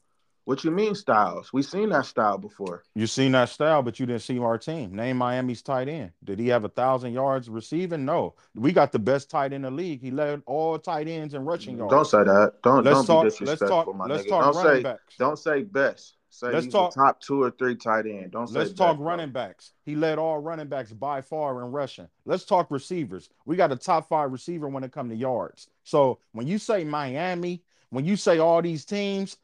What 0.45 0.65
you 0.65 0.71
mean 0.71 0.95
styles? 0.95 1.53
We 1.53 1.63
seen 1.63 1.91
that 1.91 2.07
style 2.07 2.39
before. 2.39 2.83
You 2.95 3.07
seen 3.07 3.33
that 3.33 3.51
style, 3.51 3.83
but 3.83 4.01
you 4.01 4.07
didn't 4.07 4.23
see 4.23 4.39
our 4.39 4.57
team. 4.57 4.95
Name 4.95 5.19
Miami's 5.19 5.61
tight 5.61 5.89
end. 5.91 6.13
Did 6.25 6.39
he 6.39 6.49
have 6.49 6.65
a 6.65 6.71
thousand 6.71 7.13
yards 7.13 7.51
receiving? 7.51 8.07
No. 8.07 8.35
We 8.55 8.73
got 8.73 8.91
the 8.91 8.99
best 8.99 9.29
tight 9.29 9.53
end 9.53 9.57
in 9.57 9.63
the 9.63 9.71
league. 9.71 10.01
He 10.01 10.11
led 10.11 10.43
all 10.47 10.79
tight 10.79 11.07
ends 11.07 11.35
in 11.35 11.45
rushing 11.45 11.77
yards. 11.77 11.93
Don't 11.93 12.07
say 12.07 12.25
that. 12.25 12.55
Don't 12.63 12.83
let's 12.83 12.97
don't 12.97 13.07
talk. 13.07 13.23
be 13.25 13.27
Let's 13.27 13.39
disrespectful, 13.39 13.85
talk. 13.85 13.95
my 13.97 14.07
Let's 14.07 14.25
nigga. 14.25 14.29
talk 14.31 14.55
don't 14.55 14.65
say 14.65 14.83
backs. 14.83 15.17
don't 15.19 15.39
say 15.39 15.63
best. 15.65 16.17
Say 16.38 16.53
Let's 16.53 16.66
he's 16.66 16.72
talk- 16.72 16.94
top 16.94 17.20
two 17.20 17.42
or 17.42 17.51
three 17.51 17.74
tight 17.74 18.07
end. 18.07 18.31
Don't 18.31 18.46
say 18.46 18.61
Let's 18.61 18.72
talk 18.72 18.96
running 19.01 19.33
backs. 19.33 19.72
He 19.85 19.96
led 19.96 20.20
all 20.20 20.38
running 20.38 20.68
backs 20.68 20.92
by 20.92 21.20
far 21.20 21.64
in 21.64 21.72
rushing. 21.72 22.07
Let's 22.27 22.44
talk 22.44 22.70
receivers. 22.70 23.29
We 23.44 23.57
got 23.57 23.72
a 23.72 23.77
top 23.77 24.09
five 24.09 24.31
receiver 24.31 24.68
when 24.68 24.85
it 24.85 24.92
comes 24.92 25.11
to 25.11 25.16
yards. 25.16 25.66
So 25.83 26.20
when 26.31 26.46
you 26.46 26.59
say 26.59 26.85
Miami, 26.85 27.64
when 27.90 28.05
you 28.05 28.14
say 28.14 28.38
all 28.38 28.62
these 28.62 28.85
teams, 28.85 29.37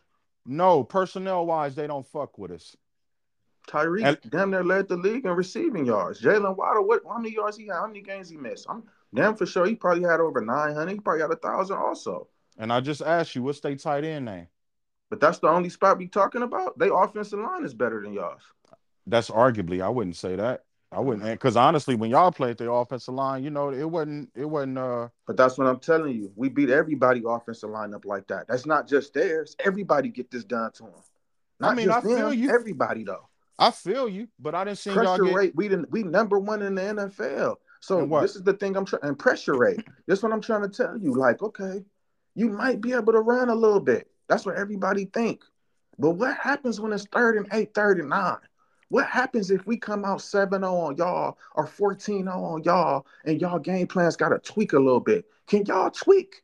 no, 0.47 0.85
personnel 0.85 1.47
wise, 1.47 1.75
they 1.75 1.89
don't 1.89 2.07
fuck 2.07 2.39
with 2.39 2.53
us. 2.53 2.77
Tyreek 3.67 4.05
And- 4.05 4.31
damn 4.31 4.53
near 4.53 4.63
led 4.63 4.87
the 4.87 4.97
league 4.97 5.25
in 5.25 5.33
receiving 5.33 5.87
yards. 5.87 6.23
Jaylen 6.23 6.57
Waddle, 6.57 6.87
what 6.87 7.03
how 7.09 7.19
many 7.19 7.35
yards 7.35 7.57
he 7.57 7.67
had? 7.67 7.75
How 7.75 7.89
many 7.89 8.03
games 8.03 8.29
he 8.29 8.37
missed? 8.37 8.67
I'm 8.69 8.85
damn 9.13 9.35
for 9.35 9.47
sure 9.47 9.67
he 9.67 9.75
probably 9.75 10.05
had 10.05 10.21
over 10.21 10.41
nine 10.41 10.75
hundred. 10.77 10.93
He 10.93 11.01
probably 11.01 11.23
got 11.23 11.33
a 11.33 11.37
thousand 11.37 11.77
also. 11.77 12.29
And 12.57 12.73
I 12.73 12.81
just 12.81 13.03
asked 13.03 13.35
you, 13.35 13.43
what's 13.43 13.59
their 13.59 13.75
tight 13.75 14.05
end 14.05 14.27
name? 14.27 14.47
But 15.15 15.21
that's 15.21 15.39
the 15.39 15.47
only 15.47 15.69
spot 15.69 15.99
we 15.99 16.09
talking 16.09 16.43
about. 16.43 16.77
They 16.77 16.89
offensive 16.93 17.39
line 17.39 17.65
is 17.65 17.73
better 17.73 18.03
than 18.03 18.15
y'all's. 18.15 18.43
That's 19.07 19.31
arguably, 19.31 19.81
I 19.81 19.89
wouldn't 19.89 20.17
say 20.17 20.35
that. 20.35 20.65
I 20.91 20.99
wouldn't, 20.99 21.25
because 21.25 21.57
honestly, 21.57 21.95
when 21.95 22.11
y'all 22.11 22.33
played 22.33 22.59
the 22.59 22.69
offensive 22.69 23.15
line, 23.15 23.45
you 23.45 23.51
know, 23.51 23.71
it 23.71 23.89
wasn't, 23.89 24.31
it 24.35 24.45
wasn't. 24.45 24.79
uh 24.79 25.11
But 25.29 25.37
that's 25.37 25.57
what 25.57 25.69
I'm 25.69 25.79
telling 25.79 26.17
you. 26.17 26.33
We 26.35 26.49
beat 26.49 26.69
everybody 26.69 27.23
offensive 27.25 27.71
lineup 27.71 28.05
like 28.05 28.27
that. 28.27 28.49
That's 28.49 28.67
not 28.67 28.89
just 28.89 29.15
theirs. 29.15 29.55
Everybody 29.65 30.09
get 30.09 30.33
this 30.33 30.43
done 30.43 30.73
to 30.73 30.83
them. 30.83 30.93
Not 31.61 31.71
I 31.71 31.75
mean, 31.77 31.87
just 31.87 31.99
I 31.99 32.01
feel 32.03 32.31
them, 32.31 32.39
you. 32.41 32.51
Everybody 32.53 33.05
though. 33.05 33.29
I 33.57 33.71
feel 33.71 34.09
you, 34.09 34.27
but 34.41 34.57
I 34.57 34.65
didn't 34.65 34.79
see 34.79 34.91
y'all 34.91 35.05
pressure 35.05 35.27
get. 35.27 35.37
rate. 35.37 35.53
We 35.55 35.69
didn't. 35.69 35.93
We 35.93 36.03
number 36.03 36.41
one 36.41 36.61
in 36.61 36.75
the 36.75 36.83
NFL. 36.83 37.55
So 37.79 38.05
this 38.21 38.35
is 38.35 38.43
the 38.43 38.55
thing 38.55 38.77
I'm 38.77 38.85
trying. 38.85 39.05
And 39.05 39.17
pressure 39.17 39.57
rate. 39.57 39.85
this 40.09 40.19
is 40.19 40.23
what 40.25 40.33
I'm 40.33 40.41
trying 40.41 40.63
to 40.63 40.69
tell 40.69 40.99
you. 40.99 41.15
Like, 41.15 41.41
okay, 41.41 41.85
you 42.35 42.49
might 42.49 42.81
be 42.81 42.95
able 42.95 43.13
to 43.13 43.21
run 43.21 43.49
a 43.49 43.55
little 43.55 43.79
bit. 43.79 44.11
That's 44.29 44.47
what 44.47 44.57
everybody 44.57 45.07
think. 45.07 45.43
But 45.99 46.11
what 46.11 46.37
happens 46.37 46.81
when 46.81 46.93
it's 46.93 47.07
third 47.07 47.37
and 47.37 47.47
eight, 47.53 47.75
third 47.75 48.01
and 48.01 48.09
nine? 48.09 48.37
What 48.89 49.07
happens 49.07 49.51
if 49.51 49.67
we 49.67 49.77
come 49.77 50.05
out 50.05 50.19
7-0 50.19 50.63
on 50.63 50.97
y'all 50.97 51.39
or 51.55 51.67
14-0 51.67 52.29
on 52.29 52.63
y'all 52.63 53.07
and 53.25 53.41
y'all 53.41 53.59
game 53.59 53.87
plans 53.87 54.17
got 54.17 54.29
to 54.29 54.39
tweak 54.39 54.73
a 54.73 54.79
little 54.79 55.01
bit? 55.01 55.25
Can 55.47 55.65
y'all 55.67 55.91
tweak? 55.91 56.43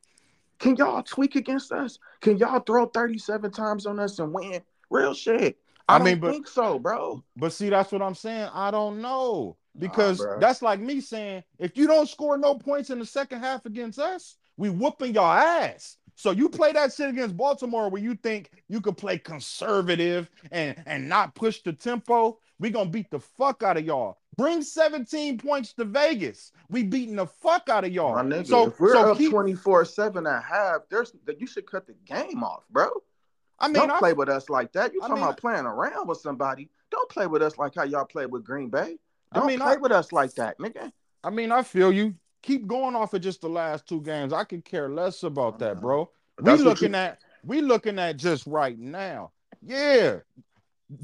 Can 0.59 0.75
y'all 0.75 1.03
tweak 1.03 1.35
against 1.35 1.71
us? 1.71 1.97
Can 2.19 2.37
y'all 2.37 2.59
throw 2.59 2.85
37 2.87 3.51
times 3.51 3.85
on 3.85 3.99
us 3.99 4.19
and 4.19 4.33
win? 4.33 4.61
Real 4.89 5.13
shit. 5.13 5.57
I, 5.87 5.95
I 5.95 5.97
don't 5.97 6.05
mean, 6.05 6.19
but- 6.19 6.31
think 6.31 6.47
so, 6.47 6.77
bro. 6.79 7.23
But 7.35 7.53
see, 7.53 7.69
that's 7.69 7.91
what 7.91 8.01
I'm 8.01 8.15
saying. 8.15 8.49
I 8.53 8.71
don't 8.71 9.01
know 9.01 9.57
because 9.77 10.19
bruh. 10.19 10.39
that's 10.39 10.61
like 10.61 10.79
me 10.79 11.01
saying 11.01 11.43
if 11.57 11.77
you 11.77 11.87
don't 11.87 12.07
score 12.07 12.37
no 12.37 12.55
points 12.55 12.89
in 12.89 12.99
the 12.99 13.05
second 13.05 13.39
half 13.39 13.65
against 13.65 13.99
us, 13.99 14.37
we 14.57 14.69
whooping 14.69 15.13
your 15.13 15.23
ass. 15.23 15.97
So 16.21 16.29
you 16.29 16.49
play 16.49 16.71
that 16.73 16.93
shit 16.93 17.09
against 17.09 17.35
Baltimore 17.35 17.89
where 17.89 17.99
you 17.99 18.13
think 18.13 18.51
you 18.69 18.79
could 18.79 18.95
play 18.95 19.17
conservative 19.17 20.29
and 20.51 20.75
and 20.85 21.09
not 21.09 21.33
push 21.33 21.63
the 21.63 21.73
tempo. 21.73 22.37
We 22.59 22.69
gonna 22.69 22.91
beat 22.91 23.09
the 23.09 23.19
fuck 23.19 23.63
out 23.63 23.77
of 23.77 23.83
y'all. 23.83 24.19
Bring 24.37 24.61
17 24.61 25.39
points 25.39 25.73
to 25.73 25.83
Vegas. 25.83 26.51
We 26.69 26.83
beating 26.83 27.15
the 27.15 27.25
fuck 27.25 27.69
out 27.69 27.85
of 27.85 27.91
y'all. 27.91 28.17
Nigga, 28.17 28.45
so 28.45 28.67
if 28.67 28.79
we're 28.79 28.93
so 28.93 29.13
up 29.13 29.17
24 29.17 29.83
7 29.83 30.17
and 30.19 30.27
a 30.27 30.39
half, 30.39 30.81
there's 30.91 31.11
that 31.25 31.41
you 31.41 31.47
should 31.47 31.65
cut 31.65 31.87
the 31.87 31.95
game 32.05 32.43
off, 32.43 32.65
bro. 32.69 32.91
I 33.57 33.67
mean, 33.67 33.73
Don't 33.73 33.89
I, 33.89 33.97
play 33.97 34.13
with 34.13 34.29
us 34.29 34.47
like 34.47 34.73
that. 34.73 34.93
You 34.93 34.99
I 35.01 35.07
talking 35.07 35.15
mean, 35.15 35.23
about 35.23 35.37
playing 35.37 35.65
around 35.65 36.07
with 36.07 36.19
somebody. 36.19 36.69
Don't 36.91 37.09
play 37.09 37.25
with 37.25 37.41
us 37.41 37.57
like 37.57 37.73
how 37.73 37.83
y'all 37.83 38.05
play 38.05 38.27
with 38.27 38.43
Green 38.43 38.69
Bay. 38.69 38.99
Don't 39.33 39.47
mean, 39.47 39.59
play 39.59 39.73
I- 39.73 39.77
with 39.77 39.91
us 39.91 40.11
like 40.11 40.35
that, 40.35 40.59
nigga. 40.59 40.91
I 41.23 41.31
mean, 41.31 41.51
I 41.51 41.63
feel 41.63 41.91
you. 41.91 42.13
Keep 42.41 42.67
going 42.67 42.95
off 42.95 43.13
of 43.13 43.21
just 43.21 43.41
the 43.41 43.49
last 43.49 43.87
two 43.87 44.01
games. 44.01 44.33
I 44.33 44.43
could 44.43 44.65
care 44.65 44.89
less 44.89 45.23
about 45.23 45.59
that, 45.59 45.73
uh-huh. 45.73 45.81
bro. 45.81 46.09
But 46.37 46.57
We 46.59 46.63
looking 46.63 46.91
you- 46.91 46.97
at 46.97 47.19
we 47.43 47.61
looking 47.61 47.97
at 47.99 48.17
just 48.17 48.45
right 48.47 48.77
now. 48.77 49.31
Yeah. 49.63 50.17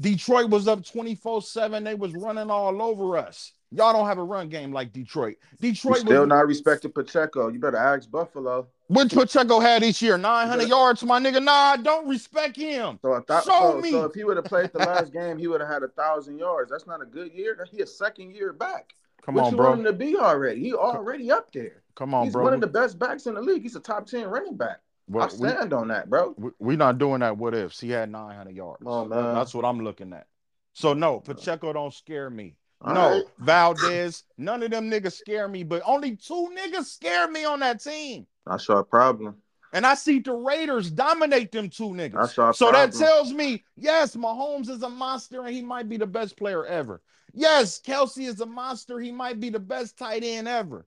Detroit 0.00 0.50
was 0.50 0.68
up 0.68 0.80
24-7. 0.82 1.82
They 1.84 1.94
was 1.94 2.12
running 2.14 2.50
all 2.50 2.80
over 2.82 3.16
us. 3.16 3.52
Y'all 3.70 3.92
don't 3.92 4.06
have 4.06 4.18
a 4.18 4.22
run 4.24 4.48
game 4.48 4.72
like 4.72 4.92
Detroit. 4.92 5.36
You 5.60 5.72
Detroit 5.72 5.98
still 5.98 6.20
was 6.20 6.28
not 6.28 6.46
respecting 6.46 6.90
Pacheco. 6.92 7.48
You 7.48 7.58
better 7.58 7.76
ask 7.76 8.10
Buffalo. 8.10 8.66
what 8.86 9.10
Pacheco 9.12 9.60
had 9.60 9.82
each 9.82 10.00
year, 10.00 10.16
900 10.16 10.62
Yeah. 10.62 10.68
yards, 10.68 11.02
my 11.02 11.18
nigga. 11.20 11.42
Nah, 11.42 11.52
I 11.52 11.76
don't 11.76 12.08
respect 12.08 12.56
him. 12.56 12.98
So, 13.02 13.22
that, 13.26 13.44
Show 13.44 13.72
so, 13.72 13.80
me. 13.80 13.90
so 13.90 14.04
if 14.04 14.14
he 14.14 14.24
would 14.24 14.36
have 14.36 14.46
played 14.46 14.72
the 14.72 14.78
last 14.78 15.12
game, 15.12 15.36
he 15.38 15.48
would 15.48 15.60
have 15.60 15.70
had 15.70 15.82
a 15.82 15.88
thousand 15.88 16.38
yards. 16.38 16.70
That's 16.70 16.86
not 16.86 17.02
a 17.02 17.06
good 17.06 17.32
year. 17.32 17.66
He 17.70 17.80
a 17.82 17.86
second 17.86 18.34
year 18.34 18.52
back. 18.52 18.94
Come 19.28 19.34
what 19.34 19.44
on, 19.44 19.50
you 19.50 19.56
bro. 19.58 19.68
want 19.68 19.80
him 19.80 19.84
to 19.84 19.92
be 19.92 20.16
already? 20.16 20.58
He 20.58 20.72
already 20.72 21.30
up 21.30 21.52
there. 21.52 21.82
Come 21.96 22.14
on, 22.14 22.24
He's 22.24 22.32
bro. 22.32 22.44
one 22.44 22.54
of 22.54 22.62
the 22.62 22.66
best 22.66 22.98
backs 22.98 23.26
in 23.26 23.34
the 23.34 23.42
league. 23.42 23.60
He's 23.60 23.76
a 23.76 23.80
top 23.80 24.06
ten 24.06 24.26
running 24.26 24.56
back. 24.56 24.78
I 24.78 25.12
Well, 25.12 25.28
we, 25.38 25.48
stand 25.50 25.74
on 25.74 25.88
that, 25.88 26.08
bro. 26.08 26.34
we, 26.38 26.50
we 26.58 26.76
not 26.76 26.96
doing 26.96 27.20
that 27.20 27.36
what 27.36 27.54
ifs. 27.54 27.78
He 27.78 27.90
had 27.90 28.10
900 28.10 28.56
yards. 28.56 28.82
Oh, 28.86 29.04
man. 29.04 29.34
That's 29.34 29.52
what 29.52 29.66
I'm 29.66 29.80
looking 29.80 30.14
at. 30.14 30.26
So 30.72 30.94
no, 30.94 31.20
Pacheco 31.20 31.74
don't 31.74 31.92
scare 31.92 32.30
me. 32.30 32.56
All 32.80 32.94
no, 32.94 33.10
right. 33.10 33.24
Valdez, 33.38 34.24
none 34.38 34.62
of 34.62 34.70
them 34.70 34.90
niggas 34.90 35.12
scare 35.18 35.46
me, 35.46 35.62
but 35.62 35.82
only 35.84 36.16
two 36.16 36.48
niggas 36.56 36.86
scare 36.86 37.30
me 37.30 37.44
on 37.44 37.60
that 37.60 37.82
team. 37.84 38.26
That's 38.46 38.70
our 38.70 38.82
problem. 38.82 39.36
And 39.72 39.86
I 39.86 39.94
see 39.94 40.18
the 40.18 40.32
Raiders 40.32 40.90
dominate 40.90 41.52
them 41.52 41.68
two 41.68 41.90
niggas. 41.90 42.54
So 42.56 42.72
that 42.72 42.92
tells 42.92 43.32
me, 43.32 43.64
yes, 43.76 44.16
Mahomes 44.16 44.68
is 44.68 44.82
a 44.82 44.88
monster 44.88 45.44
and 45.44 45.54
he 45.54 45.62
might 45.62 45.88
be 45.88 45.96
the 45.96 46.06
best 46.06 46.36
player 46.36 46.64
ever. 46.64 47.02
Yes, 47.34 47.80
Kelce 47.80 48.26
is 48.26 48.40
a 48.40 48.46
monster. 48.46 48.98
He 48.98 49.12
might 49.12 49.40
be 49.40 49.50
the 49.50 49.58
best 49.58 49.98
tight 49.98 50.24
end 50.24 50.48
ever. 50.48 50.86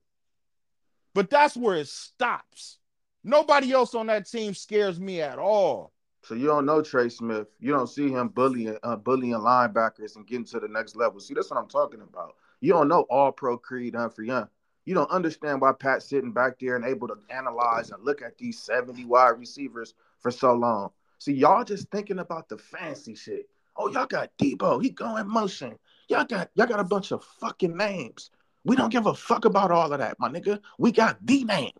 But 1.14 1.30
that's 1.30 1.56
where 1.56 1.76
it 1.76 1.88
stops. 1.88 2.78
Nobody 3.22 3.72
else 3.72 3.94
on 3.94 4.06
that 4.06 4.28
team 4.28 4.54
scares 4.54 4.98
me 4.98 5.20
at 5.20 5.38
all. 5.38 5.92
So 6.24 6.34
you 6.34 6.46
don't 6.46 6.66
know 6.66 6.82
Trey 6.82 7.08
Smith. 7.08 7.48
You 7.58 7.72
don't 7.72 7.88
see 7.88 8.08
him 8.08 8.28
bullying 8.28 8.76
uh, 8.82 8.96
bullying 8.96 9.34
linebackers 9.34 10.16
and 10.16 10.26
getting 10.26 10.44
to 10.46 10.60
the 10.60 10.68
next 10.68 10.96
level. 10.96 11.20
See, 11.20 11.34
that's 11.34 11.50
what 11.50 11.58
I'm 11.58 11.68
talking 11.68 12.00
about. 12.00 12.34
You 12.60 12.72
don't 12.72 12.88
know 12.88 13.02
all 13.10 13.32
pro 13.32 13.58
Creed 13.58 13.94
Humphrey 13.94 14.28
Young. 14.28 14.48
You 14.84 14.94
don't 14.94 15.10
understand 15.10 15.60
why 15.60 15.72
Pat's 15.72 16.06
sitting 16.06 16.32
back 16.32 16.58
there 16.58 16.76
and 16.76 16.84
able 16.84 17.08
to 17.08 17.16
analyze 17.30 17.90
and 17.90 18.02
look 18.02 18.20
at 18.22 18.36
these 18.38 18.60
70 18.60 19.04
wide 19.04 19.38
receivers 19.38 19.94
for 20.18 20.30
so 20.30 20.54
long. 20.54 20.90
See, 21.18 21.32
y'all 21.34 21.64
just 21.64 21.88
thinking 21.90 22.18
about 22.18 22.48
the 22.48 22.58
fancy 22.58 23.14
shit. 23.14 23.48
Oh, 23.76 23.88
y'all 23.88 24.06
got 24.06 24.30
Deebo. 24.38 24.82
He 24.82 24.90
going 24.90 25.28
motion. 25.28 25.78
Y'all 26.08 26.24
got 26.24 26.50
y'all 26.54 26.66
got 26.66 26.80
a 26.80 26.84
bunch 26.84 27.12
of 27.12 27.22
fucking 27.40 27.76
names. 27.76 28.30
We 28.64 28.76
don't 28.76 28.92
give 28.92 29.06
a 29.06 29.14
fuck 29.14 29.44
about 29.44 29.70
all 29.70 29.92
of 29.92 29.98
that, 29.98 30.16
my 30.18 30.28
nigga. 30.28 30.60
We 30.78 30.92
got 30.92 31.24
the 31.24 31.44
name. 31.44 31.72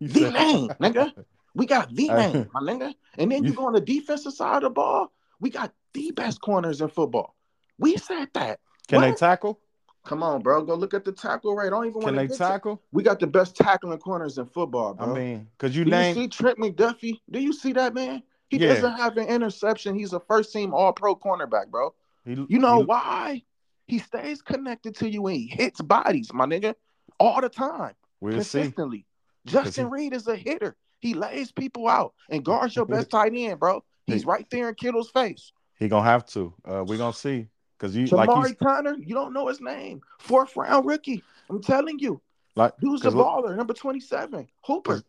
The 0.00 0.30
name, 0.30 0.68
nigga. 0.80 1.12
We 1.54 1.66
got 1.66 1.94
the 1.94 2.08
name, 2.12 2.50
my 2.52 2.60
nigga. 2.60 2.94
And 3.18 3.30
then 3.30 3.44
you 3.44 3.50
You- 3.50 3.56
go 3.56 3.66
on 3.66 3.72
the 3.74 3.80
defensive 3.80 4.32
side 4.32 4.56
of 4.56 4.62
the 4.62 4.70
ball. 4.70 5.12
We 5.40 5.50
got 5.50 5.72
the 5.94 6.10
best 6.10 6.40
corners 6.40 6.80
in 6.80 6.88
football. 6.88 7.34
We 7.78 7.96
said 7.96 8.28
that. 8.34 8.60
Can 8.88 9.00
they 9.02 9.12
tackle? 9.12 9.60
Come 10.04 10.22
on, 10.22 10.40
bro. 10.42 10.62
Go 10.62 10.74
look 10.74 10.94
at 10.94 11.04
the 11.04 11.12
tackle 11.12 11.54
rate. 11.54 11.66
I 11.66 11.70
don't 11.70 11.86
even 11.86 12.00
Can 12.00 12.14
want 12.14 12.16
they 12.16 12.26
to 12.28 12.38
tackle? 12.38 12.80
We 12.92 13.02
got 13.02 13.20
the 13.20 13.26
best 13.26 13.54
tackling 13.56 13.98
corners 13.98 14.38
in 14.38 14.46
football, 14.46 14.94
bro. 14.94 15.12
I 15.12 15.18
mean, 15.18 15.48
because 15.58 15.76
you 15.76 15.84
Do 15.84 15.90
you 15.96 16.14
see 16.14 16.28
Trent 16.28 16.58
McDuffie? 16.58 17.20
Do 17.30 17.38
you 17.40 17.52
see 17.52 17.72
that 17.74 17.92
man? 17.94 18.22
He 18.48 18.56
Yeah. 18.58 18.68
doesn't 18.74 18.94
have 18.94 19.16
an 19.18 19.26
interception. 19.28 19.94
He's 19.98 20.12
a 20.12 20.20
first 20.20 20.52
team 20.52 20.72
all 20.74 20.92
pro 20.92 21.14
cornerback, 21.14 21.68
bro. 21.68 21.94
he- 22.24 22.46
You 22.48 22.58
know 22.58 22.78
he- 22.80 22.84
why? 22.84 23.42
He 23.86 23.98
stays 23.98 24.40
connected 24.42 24.94
to 24.96 25.08
you 25.10 25.26
and 25.26 25.36
he 25.36 25.46
hits 25.46 25.80
bodies, 25.80 26.32
my 26.32 26.46
nigga, 26.46 26.74
all 27.18 27.40
the 27.40 27.48
time, 27.48 27.94
We'll 28.20 28.32
see. 28.42 28.58
consistently. 28.60 29.06
Justin 29.46 29.86
he- 29.86 29.90
Reid 29.92 30.12
is 30.14 30.26
a 30.28 30.36
hitter. 30.36 30.76
He 31.00 31.14
lays 31.14 31.50
people 31.52 31.88
out 31.88 32.14
and 32.28 32.44
guards 32.44 32.74
your 32.76 32.84
best 32.86 33.10
tight 33.10 33.32
end, 33.34 33.58
bro. 33.60 33.82
He's 34.06 34.24
right 34.26 34.48
there 34.50 34.68
in 34.68 34.74
Kittle's 34.74 35.10
face. 35.10 35.52
He 35.78 35.88
gonna 35.88 36.04
have 36.04 36.26
to. 36.26 36.52
Uh, 36.64 36.84
we 36.86 36.96
gonna 36.98 37.12
see. 37.12 37.48
Cause 37.80 37.96
you 37.96 38.06
like 38.08 38.28
Chamarri 38.28 38.50
you 38.50 38.54
Conner, 38.56 38.96
you 38.98 39.14
don't 39.14 39.32
know 39.32 39.48
his 39.48 39.62
name. 39.62 40.02
Fourth 40.18 40.54
round 40.54 40.84
rookie. 40.84 41.24
I'm 41.48 41.62
telling 41.62 41.98
you. 41.98 42.20
like 42.54 42.74
cause, 42.78 43.14
look- 43.14 43.26
baller, 43.26 43.56
number 43.56 43.72
27. 43.72 44.46
Hooper. 44.66 44.92
Cause- 44.92 45.04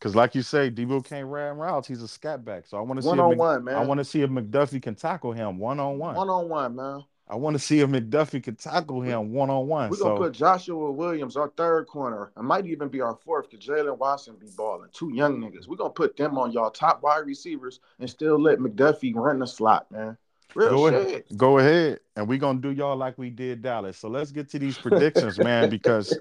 cause 0.00 0.14
like 0.14 0.34
you 0.34 0.42
say, 0.42 0.70
Deebo 0.70 1.02
can't 1.02 1.26
run 1.26 1.56
routes. 1.56 1.88
He's 1.88 2.02
a 2.02 2.08
scat 2.08 2.44
back. 2.44 2.66
So 2.66 2.76
I 2.76 2.82
want 2.82 2.98
to 2.98 3.02
see. 3.02 3.08
One 3.08 3.18
if 3.18 3.24
on 3.24 3.36
one, 3.38 3.64
man. 3.64 3.76
I 3.76 3.84
want 3.84 3.98
to 3.98 4.04
see 4.04 4.20
if 4.20 4.28
McDuffie 4.28 4.82
can 4.82 4.94
tackle 4.94 5.32
him 5.32 5.58
one 5.58 5.80
on 5.80 5.98
one. 5.98 6.14
one 6.14 6.28
on 6.28 6.48
one, 6.50 6.76
man. 6.76 7.04
I 7.26 7.36
want 7.36 7.54
to 7.54 7.58
see 7.58 7.80
if 7.80 7.88
McDuffie 7.88 8.42
can 8.42 8.56
tackle 8.56 9.00
him 9.00 9.32
one 9.32 9.48
on 9.48 9.66
one. 9.66 9.88
We're 9.88 9.96
gonna 9.96 10.16
So 10.16 10.22
put 10.24 10.32
Joshua 10.34 10.92
Williams, 10.92 11.38
our 11.38 11.48
third 11.56 11.86
corner. 11.86 12.32
It 12.36 12.42
might 12.42 12.66
even 12.66 12.88
be 12.88 13.00
our 13.00 13.16
fourth 13.24 13.48
because 13.48 13.66
Jaylen 13.66 13.96
Watson 13.96 14.36
be 14.38 14.48
balling. 14.54 14.90
Two 14.92 15.10
young 15.14 15.40
niggas. 15.40 15.66
We're 15.66 15.76
gonna 15.76 15.88
put 15.88 16.18
them 16.18 16.36
on 16.36 16.52
y'all 16.52 16.70
top 16.70 17.02
wide 17.02 17.24
receivers 17.24 17.80
and 17.98 18.10
still 18.10 18.38
let 18.38 18.58
McDuffie 18.58 19.14
run 19.14 19.38
the 19.38 19.46
slot, 19.46 19.90
man. 19.90 20.18
Real 20.54 20.70
Go 20.70 20.90
shit. 20.90 21.06
ahead. 21.08 21.24
go 21.36 21.58
ahead, 21.58 22.00
and 22.16 22.28
we 22.28 22.38
gonna 22.38 22.60
do 22.60 22.70
y'all 22.70 22.96
like 22.96 23.18
we 23.18 23.30
did 23.30 23.62
Dallas. 23.62 23.98
So 23.98 24.08
let's 24.08 24.30
get 24.30 24.48
to 24.50 24.58
these 24.58 24.78
predictions, 24.78 25.38
man, 25.38 25.68
because 25.70 26.16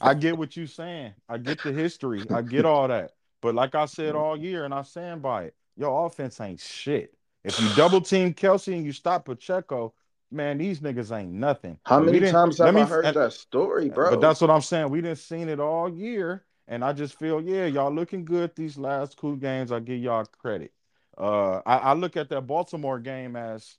I 0.00 0.14
get 0.14 0.36
what 0.36 0.56
you're 0.56 0.66
saying. 0.66 1.14
I 1.28 1.38
get 1.38 1.62
the 1.62 1.72
history. 1.72 2.24
I 2.30 2.42
get 2.42 2.64
all 2.66 2.88
that. 2.88 3.12
But 3.40 3.54
like 3.54 3.74
I 3.74 3.86
said 3.86 4.14
all 4.14 4.36
year, 4.38 4.64
and 4.64 4.74
I 4.74 4.82
stand 4.82 5.22
by 5.22 5.44
it, 5.44 5.54
your 5.76 6.06
offense 6.06 6.40
ain't 6.40 6.60
shit. 6.60 7.14
If 7.44 7.58
you 7.60 7.68
double 7.74 8.00
team 8.00 8.34
Kelce 8.34 8.72
and 8.74 8.84
you 8.84 8.92
stop 8.92 9.24
Pacheco, 9.24 9.94
man, 10.30 10.58
these 10.58 10.80
niggas 10.80 11.16
ain't 11.16 11.32
nothing. 11.32 11.78
How 11.84 11.98
many 12.00 12.20
times 12.30 12.58
have 12.58 12.74
me- 12.74 12.82
I 12.82 12.84
heard 12.84 13.04
and- 13.06 13.16
that 13.16 13.32
story, 13.32 13.88
bro? 13.88 14.10
But 14.10 14.20
that's 14.20 14.40
what 14.40 14.50
I'm 14.50 14.60
saying. 14.60 14.90
We 14.90 15.00
didn't 15.00 15.18
seen 15.18 15.48
it 15.48 15.58
all 15.60 15.88
year, 15.88 16.44
and 16.68 16.84
I 16.84 16.92
just 16.92 17.18
feel, 17.18 17.40
yeah, 17.40 17.66
y'all 17.66 17.92
looking 17.92 18.24
good 18.24 18.54
these 18.54 18.76
last 18.78 19.18
two 19.18 19.36
games. 19.38 19.72
I 19.72 19.80
give 19.80 19.98
y'all 19.98 20.24
credit. 20.26 20.72
Uh, 21.16 21.60
I, 21.66 21.76
I 21.78 21.92
look 21.94 22.16
at 22.16 22.28
that 22.30 22.42
Baltimore 22.42 22.98
game 22.98 23.36
as 23.36 23.76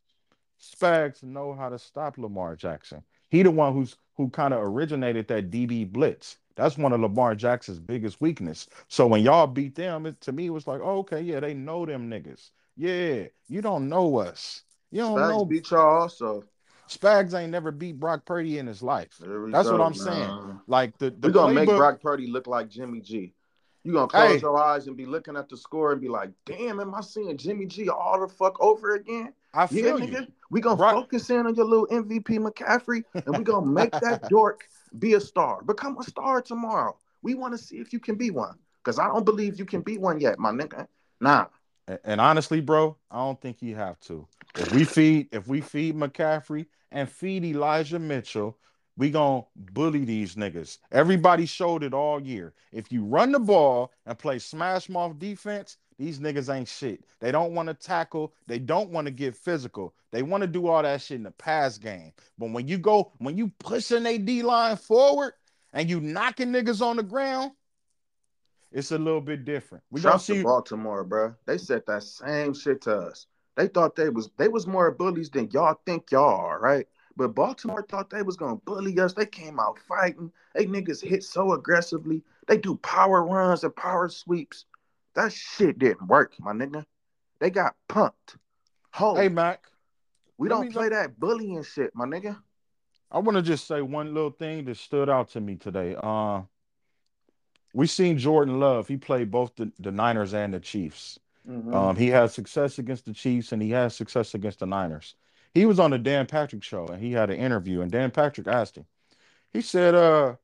Spags 0.62 1.24
know 1.24 1.54
how 1.54 1.69
to 1.69 1.80
stop 1.80 2.17
Lamar 2.17 2.56
Jackson. 2.56 3.04
He 3.30 3.43
the 3.43 3.52
one 3.52 3.74
who's 3.74 3.96
who 4.15 4.30
kind 4.30 4.54
of 4.54 4.62
originated 4.62 5.28
that 5.28 5.50
DB 5.50 5.91
blitz. 5.91 6.38
That's 6.56 6.78
one 6.78 6.93
of 6.93 7.02
Lamar 7.02 7.34
Jackson's 7.34 7.80
biggest 7.80 8.22
weakness. 8.22 8.67
So 8.88 9.08
when 9.08 9.24
y'all 9.24 9.48
beat 9.48 9.76
them, 9.76 10.06
it, 10.06 10.22
to 10.22 10.32
me 10.32 10.48
it 10.48 10.52
was 10.52 10.67
like, 10.67 10.82
oh, 10.84 11.00
okay, 11.00 11.22
yeah, 11.22 11.39
they 11.39 11.54
know 11.54 11.86
them 11.86 12.10
niggas. 12.10 12.52
Yeah, 12.78 13.26
you 13.48 13.62
don't 13.62 13.89
know 13.89 14.17
us. 14.17 14.62
You 14.91 15.02
don't 15.02 15.17
Spags 15.17 15.30
know 15.30 15.46
beat 15.46 15.72
y'all 15.72 16.02
also. 16.02 16.43
Spags 16.88 17.34
ain't 17.34 17.52
never 17.52 17.72
beat 17.72 18.00
Brock 18.00 18.26
Purdy 18.26 18.60
in 18.60 18.67
his 18.67 18.84
life. 18.84 19.19
That's 19.19 19.69
what 19.69 19.82
I'm 19.82 19.96
saying. 19.96 20.60
Like 20.67 20.98
the, 21.00 21.10
the 21.10 21.30
We're 21.30 21.34
gonna 21.34 21.54
make 21.54 21.69
Brock 21.69 22.02
Purdy 22.02 22.28
look 22.28 22.46
like 22.46 22.69
Jimmy 22.69 23.02
G. 23.02 23.34
You're 23.84 23.93
gonna 23.96 24.08
close 24.08 24.32
Hey. 24.36 24.39
your 24.39 24.58
eyes 24.58 24.88
and 24.88 24.96
be 24.96 25.06
looking 25.06 25.36
at 25.36 25.50
the 25.50 25.58
score 25.58 25.91
and 25.91 26.00
be 26.02 26.08
like, 26.08 26.30
damn, 26.46 26.80
am 26.80 26.96
I 26.96 27.02
seeing 27.02 27.36
Jimmy 27.38 27.65
G 27.65 27.89
all 27.89 28.19
the 28.19 28.28
fuck 28.28 28.60
over 28.62 28.96
again? 28.96 29.34
I 29.54 29.63
Yeah, 29.63 29.67
feel 29.67 30.00
nigga. 30.00 30.22
you. 30.22 30.28
We 30.50 30.62
gonna 30.62 30.78
Brock- 30.78 30.93
focus 30.96 31.30
in 31.30 31.46
on 31.46 31.56
your 31.56 31.65
little 31.65 31.88
MVP 31.88 32.39
McCaffrey, 32.39 33.04
and 33.13 33.38
we 33.38 33.43
gonna 33.43 33.65
make 33.65 33.91
that 33.91 34.24
dork 34.30 34.67
be 35.00 35.15
a 35.15 35.19
star. 35.19 35.62
Become 35.63 35.98
a 36.00 36.04
star 36.04 36.41
tomorrow. 36.41 36.98
We 37.22 37.36
want 37.36 37.54
to 37.54 37.58
see 37.58 37.78
if 37.78 37.91
you 37.93 38.00
can 38.00 38.15
be 38.15 38.32
one. 38.32 38.56
Cause 38.84 39.00
I 39.00 39.08
don't 39.08 39.24
believe 39.26 39.58
you 39.58 39.65
can 39.65 39.82
be 39.82 39.98
one 39.98 40.19
yet, 40.19 40.38
my 40.39 40.52
nigga. 40.52 40.88
Nah. 41.22 41.46
And, 41.88 42.00
and 42.04 42.22
honestly, 42.22 42.60
bro, 42.62 42.98
I 43.10 43.17
don't 43.17 43.39
think 43.39 43.62
you 43.62 43.76
have 43.76 44.00
to. 44.02 44.28
If 44.58 44.74
we 44.74 44.84
feed, 44.84 45.30
if 45.32 45.48
we 45.48 45.62
feed 45.62 45.96
McCaffrey 45.96 46.65
and 46.91 47.10
feed 47.10 47.46
Elijah 47.46 47.98
Mitchell, 48.00 48.58
we 48.97 49.10
gonna 49.10 49.43
bully 49.56 50.06
these 50.06 50.36
niggas. 50.36 50.77
Everybody 50.91 51.45
showed 51.45 51.84
it 51.84 51.93
all 51.93 52.21
year. 52.21 52.53
If 52.71 52.91
you 52.91 53.03
run 53.03 53.32
the 53.32 53.39
ball 53.39 53.91
and 54.06 54.17
play 54.17 54.39
smash 54.39 54.89
mouth 54.89 55.17
defense, 55.17 55.77
these 55.97 56.19
niggas 56.19 56.53
ain't 56.53 56.67
shit. 56.67 57.03
They 57.19 57.32
don't 57.32 57.53
want 57.53 57.69
to 57.69 57.73
tackle. 57.73 58.34
They 58.47 58.60
don't 58.60 58.89
want 58.89 59.06
to 59.06 59.12
get 59.12 59.36
physical. 59.36 59.93
They 60.12 60.21
want 60.21 60.41
to 60.41 60.47
do 60.47 60.67
all 60.67 60.84
that 60.84 61.01
shit 61.01 61.17
in 61.17 61.23
the 61.23 61.32
pass 61.32 61.77
game. 61.77 62.13
But 62.38 62.51
when 62.51 62.67
you 62.67 62.77
go, 62.77 63.12
when 63.17 63.38
you 63.38 63.51
pushing 63.60 64.06
a 64.06 64.17
D 64.17 64.43
line 64.43 64.77
forward 64.77 65.34
and 65.73 65.89
you 65.89 65.99
knocking 65.99 66.49
niggas 66.49 66.82
on 66.82 66.97
the 66.97 67.03
ground, 67.03 67.51
it's 68.71 68.91
a 68.91 68.97
little 68.97 69.21
bit 69.21 69.45
different. 69.45 69.84
We 69.91 70.01
gonna 70.01 70.13
Trust 70.13 70.25
see. 70.27 70.43
Baltimore, 70.43 71.03
bro. 71.03 71.36
They 71.45 71.58
said 71.58 71.84
that 71.88 72.03
same 72.03 72.53
shit 72.53 72.82
to 72.84 72.95
us. 72.97 73.27
They 73.56 73.67
thought 73.67 73.95
they 73.95 74.10
was 74.10 74.32
they 74.38 74.47
was 74.47 74.65
more 74.65 74.91
bullies 74.91 75.29
than 75.29 75.49
y'all 75.51 75.79
think 75.86 76.12
y'all 76.12 76.39
are, 76.39 76.60
right? 76.60 76.88
But 77.15 77.36
Baltimore 77.36 77.86
thought 77.88 78.10
they 78.10 78.23
was 78.23 78.36
gonna 78.38 78.56
bully 78.56 78.99
us. 78.99 79.13
They 79.13 79.26
came 79.26 79.60
out 79.60 79.78
fighting. 79.80 80.32
They 80.56 80.65
niggas 80.65 81.02
hit 81.02 81.23
so 81.23 81.54
aggressively. 81.54 82.23
They 82.47 82.58
do 82.58 82.76
power 82.78 83.23
runs 83.23 83.63
and 83.63 83.76
power 83.76 84.10
sweeps. 84.10 84.65
That 85.13 85.32
shit 85.32 85.78
didn't 85.78 86.08
work, 86.08 86.34
my 86.39 86.54
nigga. 86.54 86.86
They 87.39 87.49
got 87.52 87.76
punked. 87.88 88.38
Ho, 88.93 89.15
Hey, 89.15 89.30
Mac. 89.30 89.65
we 90.38 90.49
don't 90.49 90.71
play 90.71 90.89
that 90.89 91.19
bullying 91.19 91.63
shit, 91.63 91.93
my 91.95 92.06
nigga. 92.06 92.38
I 93.12 93.19
want 93.19 93.36
to 93.38 93.43
just 93.43 93.67
say 93.67 93.82
one 93.82 94.13
little 94.13 94.32
thing 94.32 94.65
that 94.65 94.78
stood 94.78 95.08
out 95.10 95.30
to 95.30 95.41
me 95.41 95.56
today. 95.56 95.95
Uh, 96.02 96.41
we 97.76 97.86
seen 97.86 98.17
Jordan 98.17 98.60
Love. 98.60 98.88
He 98.88 98.97
played 98.97 99.30
both 99.30 99.56
the, 99.56 99.71
the 99.80 99.91
Niners 99.91 100.34
and 100.34 100.54
the 100.54 100.60
Chiefs. 100.60 101.19
Mhm. 101.47 101.73
Um, 101.76 101.95
he 101.95 102.08
had 102.08 102.32
success 102.32 102.80
against 102.80 103.06
the 103.06 103.13
Chiefs 103.13 103.52
and 103.52 103.62
he 103.62 103.69
had 103.69 103.91
success 103.91 104.34
against 104.34 104.60
the 104.60 104.65
Niners. 104.65 105.15
He 105.54 105.66
was 105.66 105.80
on 105.80 105.92
the 105.92 106.00
Dan 106.00 106.26
Patrick 106.26 106.63
show 106.63 106.88
and 106.88 107.02
he 107.02 107.12
had 107.12 107.30
an 107.30 107.38
interview, 107.38 107.82
and 107.82 107.92
Dan 107.92 108.12
Patrick 108.12 108.48
asked 108.48 108.78
him. 108.78 108.86
He 109.52 109.62
said, 109.62 109.94
"Uh, 109.96 110.36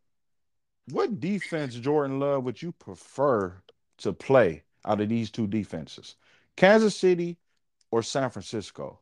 what 0.91 1.19
defense, 1.19 1.75
Jordan 1.75 2.19
Love, 2.19 2.43
would 2.43 2.61
you 2.61 2.71
prefer 2.71 3.61
to 3.99 4.13
play 4.13 4.63
out 4.85 5.01
of 5.01 5.09
these 5.09 5.31
two 5.31 5.47
defenses, 5.47 6.15
Kansas 6.55 6.95
City 6.95 7.37
or 7.91 8.03
San 8.03 8.29
Francisco?" 8.29 8.99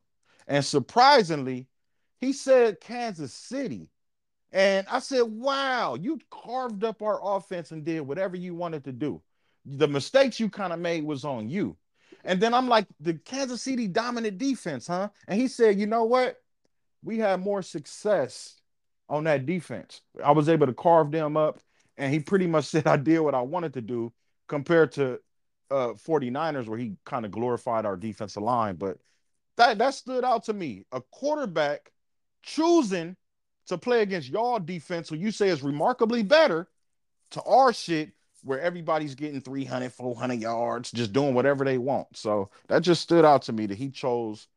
And 0.48 0.64
surprisingly, 0.64 1.68
he 2.22 2.34
said 2.34 2.80
Kansas 2.80 3.34
City. 3.34 3.90
And 4.54 4.88
I 4.90 5.00
said, 5.00 5.24
"Wow, 5.24 5.96
you 5.96 6.20
carved 6.30 6.86
up 6.86 7.02
our 7.02 7.20
offense 7.22 7.72
and 7.72 7.84
did 7.84 8.02
whatever 8.02 8.38
you 8.38 8.56
wanted 8.56 8.86
to 8.86 8.94
do. 8.94 9.22
The 9.66 9.90
mistakes 9.90 10.40
you 10.40 10.50
kind 10.50 10.72
of 10.72 10.80
made 10.80 11.04
was 11.04 11.26
on 11.26 11.50
you." 11.50 11.76
And 12.28 12.42
then 12.42 12.54
I'm 12.54 12.68
like, 12.68 12.86
the 13.00 13.14
Kansas 13.14 13.62
City 13.62 13.88
dominant 13.88 14.38
defense, 14.38 14.86
huh? 14.86 15.10
And 15.30 15.40
he 15.40 15.48
said, 15.48 15.80
you 15.80 15.88
know 15.88 16.04
what? 16.04 16.36
We 17.02 17.18
had 17.20 17.40
more 17.40 17.62
success 17.62 18.60
on 19.08 19.24
that 19.24 19.46
defense. 19.46 20.02
I 20.22 20.34
was 20.34 20.50
able 20.50 20.68
to 20.68 20.74
carve 20.74 21.10
them 21.10 21.38
up. 21.38 21.62
And 21.98 22.14
he 22.14 22.20
pretty 22.20 22.46
much 22.46 22.66
said 22.68 22.86
I 22.86 22.98
did 22.98 23.22
what 23.22 23.34
I 23.34 23.42
wanted 23.42 23.74
to 23.76 23.82
do 23.82 24.12
compared 24.48 24.92
to 24.94 25.20
uh 25.72 25.94
49ers, 25.94 26.68
where 26.68 26.78
he 26.78 26.96
kind 27.06 27.26
of 27.26 27.32
glorified 27.32 27.86
our 27.86 27.96
defensive 27.96 28.44
line. 28.44 28.76
But 28.76 28.98
that 29.56 29.78
that 29.78 29.94
stood 29.94 30.26
out 30.26 30.44
to 30.46 30.54
me. 30.54 30.84
A 30.92 31.02
quarterback 31.12 31.92
choosing 32.44 33.16
to 33.68 33.78
play 33.78 34.02
against 34.02 34.30
y'all 34.30 34.60
defense, 34.60 35.08
who 35.10 35.16
you 35.16 35.32
say 35.32 35.48
is 35.48 35.64
remarkably 35.64 36.24
better, 36.24 36.68
to 37.32 37.42
our 37.44 37.72
shit 37.72 38.12
where 38.44 38.60
everybody's 38.62 39.16
getting 39.16 39.42
300, 39.42 39.92
400 39.94 40.36
yards, 40.40 40.92
just 40.92 41.14
doing 41.14 41.34
whatever 41.34 41.66
they 41.66 41.78
want. 41.78 42.08
So 42.16 42.50
that 42.68 42.82
just 42.82 43.02
stood 43.02 43.26
out 43.26 43.44
to 43.44 43.54
me 43.54 43.66
that 43.68 43.78
he 43.78 43.90
chose 43.90 44.48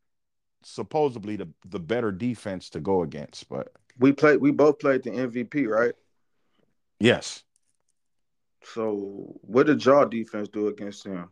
supposedly 0.63 1.35
the, 1.37 1.49
the 1.67 1.79
better 1.79 2.11
defense 2.11 2.69
to 2.71 2.79
go 2.79 3.03
against. 3.03 3.49
But 3.49 3.73
We 3.97 4.11
played. 4.11 4.41
We 4.41 4.51
both 4.51 4.79
played 4.79 5.03
the 5.03 5.11
MVP, 5.17 5.65
right? 5.65 5.93
yes, 6.99 7.43
So 8.63 9.35
what 9.41 9.67
did 9.67 9.85
y'all 9.85 10.07
defense 10.07 10.49
do 10.49 10.67
against 10.67 11.05
him? 11.05 11.31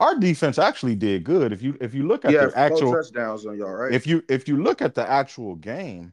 our 0.00 0.18
defense 0.18 0.58
actually 0.58 0.94
did 0.94 1.24
good. 1.24 1.52
If 1.52 1.62
you 1.62 1.76
if 1.80 1.94
you 1.94 2.06
look 2.06 2.24
at 2.24 2.32
Yeah, 2.32 2.38
the 2.38 2.56
actual 2.56 2.96
touchdowns 2.96 3.46
on 3.46 3.58
y'all, 3.58 3.70
right? 3.70 3.96
if 3.96 4.06
you 4.06 4.22
if 4.28 4.48
you 4.48 4.62
look 4.62 4.82
at 4.82 4.94
the 4.94 5.08
actual 5.08 5.56
game, 5.56 6.12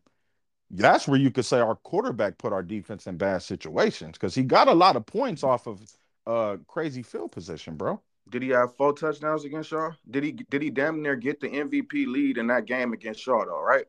that's 0.78 1.08
where 1.08 1.20
you 1.20 1.32
could 1.32 1.46
say 1.46 1.60
our 1.60 1.76
quarterback 1.76 2.38
put 2.38 2.54
our 2.54 2.64
defense 2.64 3.08
in 3.08 3.18
bad 3.18 3.42
situations 3.42 4.14
because 4.14 4.36
he 4.36 4.44
got 4.44 4.68
a 4.68 4.74
lot 4.74 4.96
of 4.96 5.06
points 5.06 5.44
off 5.44 5.68
of 5.68 5.82
uh 6.28 6.58
crazy 6.68 7.04
field 7.04 7.32
position, 7.32 7.76
bro. 7.76 8.02
did 8.30 8.42
he 8.42 8.50
have 8.50 8.76
four 8.76 8.94
touchdowns 8.94 9.46
against 9.46 9.72
y'all? 9.72 9.94
Did 10.10 10.24
he? 10.24 10.32
Did 10.32 10.62
he 10.62 10.70
damn 10.72 11.02
near 11.02 11.16
get 11.16 11.40
the 11.40 11.50
MVP 11.50 12.08
lead 12.08 12.38
in 12.38 12.48
that 12.48 12.66
game 12.66 12.94
against 12.94 13.26
y'all, 13.28 13.46
though? 13.46 13.62
Right? 13.62 13.86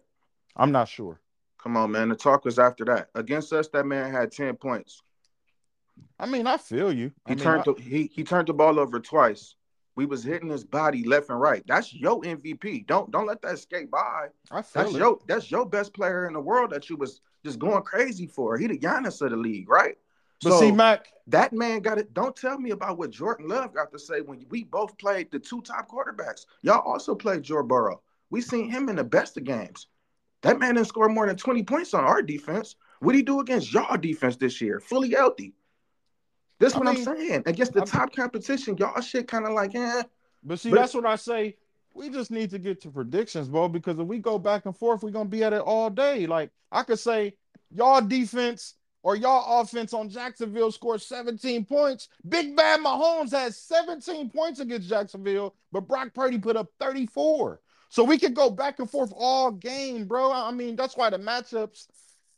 I'm 0.56 0.72
not 0.72 0.88
sure. 0.88 1.20
Come 1.62 1.76
on, 1.76 1.90
man. 1.92 2.08
The 2.10 2.16
talk 2.16 2.44
was 2.44 2.58
after 2.58 2.84
that. 2.84 3.08
Against 3.14 3.52
us, 3.52 3.68
that 3.68 3.86
man 3.86 4.12
had 4.12 4.30
ten 4.32 4.54
points. 4.56 5.02
I 6.18 6.26
mean, 6.26 6.46
I 6.46 6.56
feel 6.58 6.92
you. 6.92 7.12
I 7.26 7.30
He 7.30 7.34
mean, 7.36 7.44
turned 7.44 7.60
I- 7.62 7.72
the 7.72 7.80
he 7.82 8.10
he 8.12 8.22
turned 8.24 8.48
the 8.48 8.54
ball 8.54 8.78
over 8.78 9.00
twice. 9.00 9.54
We 9.96 10.04
was 10.04 10.22
hitting 10.22 10.50
his 10.50 10.62
body 10.62 11.04
left 11.04 11.30
and 11.30 11.40
right. 11.40 11.64
That's 11.66 11.92
your 11.92 12.20
MVP. 12.20 12.86
Don't 12.86 13.10
don't 13.10 13.26
let 13.26 13.42
that 13.42 13.54
escape 13.54 13.90
by. 13.90 14.28
I 14.50 14.62
feel 14.62 14.82
That's 14.82 14.94
it. 14.94 14.98
your 14.98 15.18
that's 15.26 15.50
your 15.50 15.66
best 15.66 15.94
player 15.94 16.26
in 16.26 16.34
the 16.34 16.40
world 16.40 16.70
that 16.70 16.88
you 16.88 16.96
was 16.96 17.20
just 17.44 17.58
going 17.58 17.82
crazy 17.82 18.26
for. 18.26 18.58
He 18.58 18.66
the 18.66 18.78
Giannis 18.78 19.22
of 19.22 19.30
the 19.30 19.36
league, 19.36 19.68
right? 19.68 19.96
But 20.42 20.58
see, 20.58 20.70
Mac, 20.70 21.08
that 21.28 21.54
man 21.54 21.80
got 21.80 21.98
it. 21.98 22.12
Don't 22.12 22.36
tell 22.36 22.58
me 22.58 22.70
about 22.70 22.98
what 22.98 23.10
Jordan 23.10 23.48
Love 23.48 23.74
got 23.74 23.90
to 23.92 23.98
say 23.98 24.20
when 24.20 24.44
we 24.50 24.64
both 24.64 24.96
played 24.98 25.30
the 25.30 25.38
two 25.38 25.62
top 25.62 25.88
quarterbacks. 25.88 26.44
Y'all 26.60 26.82
also 26.86 27.14
played 27.14 27.42
Joe 27.42 27.62
Burrow. 27.62 28.02
We 28.28 28.42
seen 28.42 28.70
him 28.70 28.90
in 28.90 28.96
the 28.96 29.04
best 29.04 29.38
of 29.38 29.44
games. 29.44 29.86
That 30.42 30.58
man 30.58 30.74
didn't 30.74 30.88
score 30.88 31.08
more 31.08 31.26
than 31.26 31.36
20 31.36 31.62
points 31.62 31.94
on 31.94 32.04
our 32.04 32.20
defense. 32.20 32.76
What 33.00 33.06
would 33.06 33.14
he 33.14 33.22
do 33.22 33.40
against 33.40 33.72
y'all 33.72 33.96
defense 33.96 34.36
this 34.36 34.60
year? 34.60 34.78
Fully 34.78 35.10
healthy. 35.10 35.54
This 36.58 36.74
I 36.74 36.78
what 36.78 36.86
mean, 36.88 36.96
I'm 37.08 37.16
saying. 37.16 37.42
Against 37.46 37.72
the 37.72 37.80
I'm- 37.80 37.86
top 37.88 38.14
competition, 38.14 38.76
y'all 38.78 39.00
shit 39.00 39.28
kind 39.28 39.46
of 39.46 39.52
like, 39.52 39.74
eh. 39.74 40.02
But 40.42 40.58
see, 40.60 40.70
But- 40.70 40.76
that's 40.76 40.94
what 40.94 41.06
I 41.06 41.16
say. 41.16 41.56
We 41.94 42.10
just 42.10 42.30
need 42.30 42.50
to 42.50 42.58
get 42.58 42.82
to 42.82 42.90
predictions, 42.90 43.48
bro, 43.48 43.68
because 43.68 43.98
if 43.98 44.06
we 44.06 44.18
go 44.18 44.38
back 44.38 44.66
and 44.66 44.76
forth, 44.76 45.02
we're 45.02 45.10
gonna 45.10 45.28
be 45.28 45.42
at 45.42 45.54
it 45.54 45.62
all 45.62 45.88
day. 45.88 46.26
Like 46.26 46.50
I 46.70 46.82
could 46.82 46.98
say, 46.98 47.34
y'all 47.74 48.02
defense 48.02 48.74
or 49.02 49.16
y'all 49.16 49.60
offense 49.60 49.94
on 49.94 50.10
Jacksonville 50.10 50.70
scored 50.72 51.00
17 51.00 51.64
points. 51.64 52.08
Big 52.28 52.54
Bad 52.54 52.80
Mahomes 52.80 53.30
had 53.30 53.54
17 53.54 54.28
points 54.28 54.60
against 54.60 54.88
Jacksonville, 54.90 55.54
but 55.72 55.82
Brock 55.88 56.12
Purdy 56.12 56.38
put 56.38 56.56
up 56.56 56.70
34. 56.80 57.60
So 57.88 58.04
we 58.04 58.18
could 58.18 58.34
go 58.34 58.50
back 58.50 58.78
and 58.78 58.90
forth 58.90 59.12
all 59.16 59.50
game, 59.52 60.04
bro. 60.06 60.32
I 60.32 60.50
mean, 60.50 60.76
that's 60.76 60.96
why 60.98 61.08
the 61.08 61.18
matchups, 61.18 61.86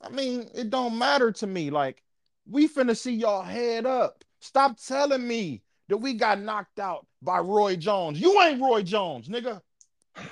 I 0.00 0.10
mean, 0.10 0.48
it 0.54 0.70
don't 0.70 0.96
matter 0.98 1.32
to 1.32 1.46
me. 1.46 1.70
Like, 1.70 2.02
we 2.48 2.68
finna 2.68 2.96
see 2.96 3.14
y'all 3.14 3.42
head 3.42 3.86
up. 3.86 4.24
Stop 4.40 4.76
telling 4.78 5.26
me 5.26 5.62
that 5.88 5.96
we 5.98 6.14
got 6.14 6.40
knocked 6.40 6.78
out 6.78 7.06
by 7.22 7.38
Roy 7.38 7.76
Jones. 7.76 8.20
You 8.20 8.40
ain't 8.42 8.60
Roy 8.60 8.82
Jones, 8.82 9.28
nigga. 9.28 9.60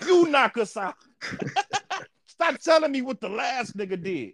You 0.06 0.26
knock 0.28 0.56
us 0.58 0.76
out. 0.76 0.94
Stop 2.26 2.58
telling 2.58 2.92
me 2.92 3.02
what 3.02 3.20
the 3.20 3.28
last 3.28 3.76
nigga 3.76 4.00
did. 4.02 4.32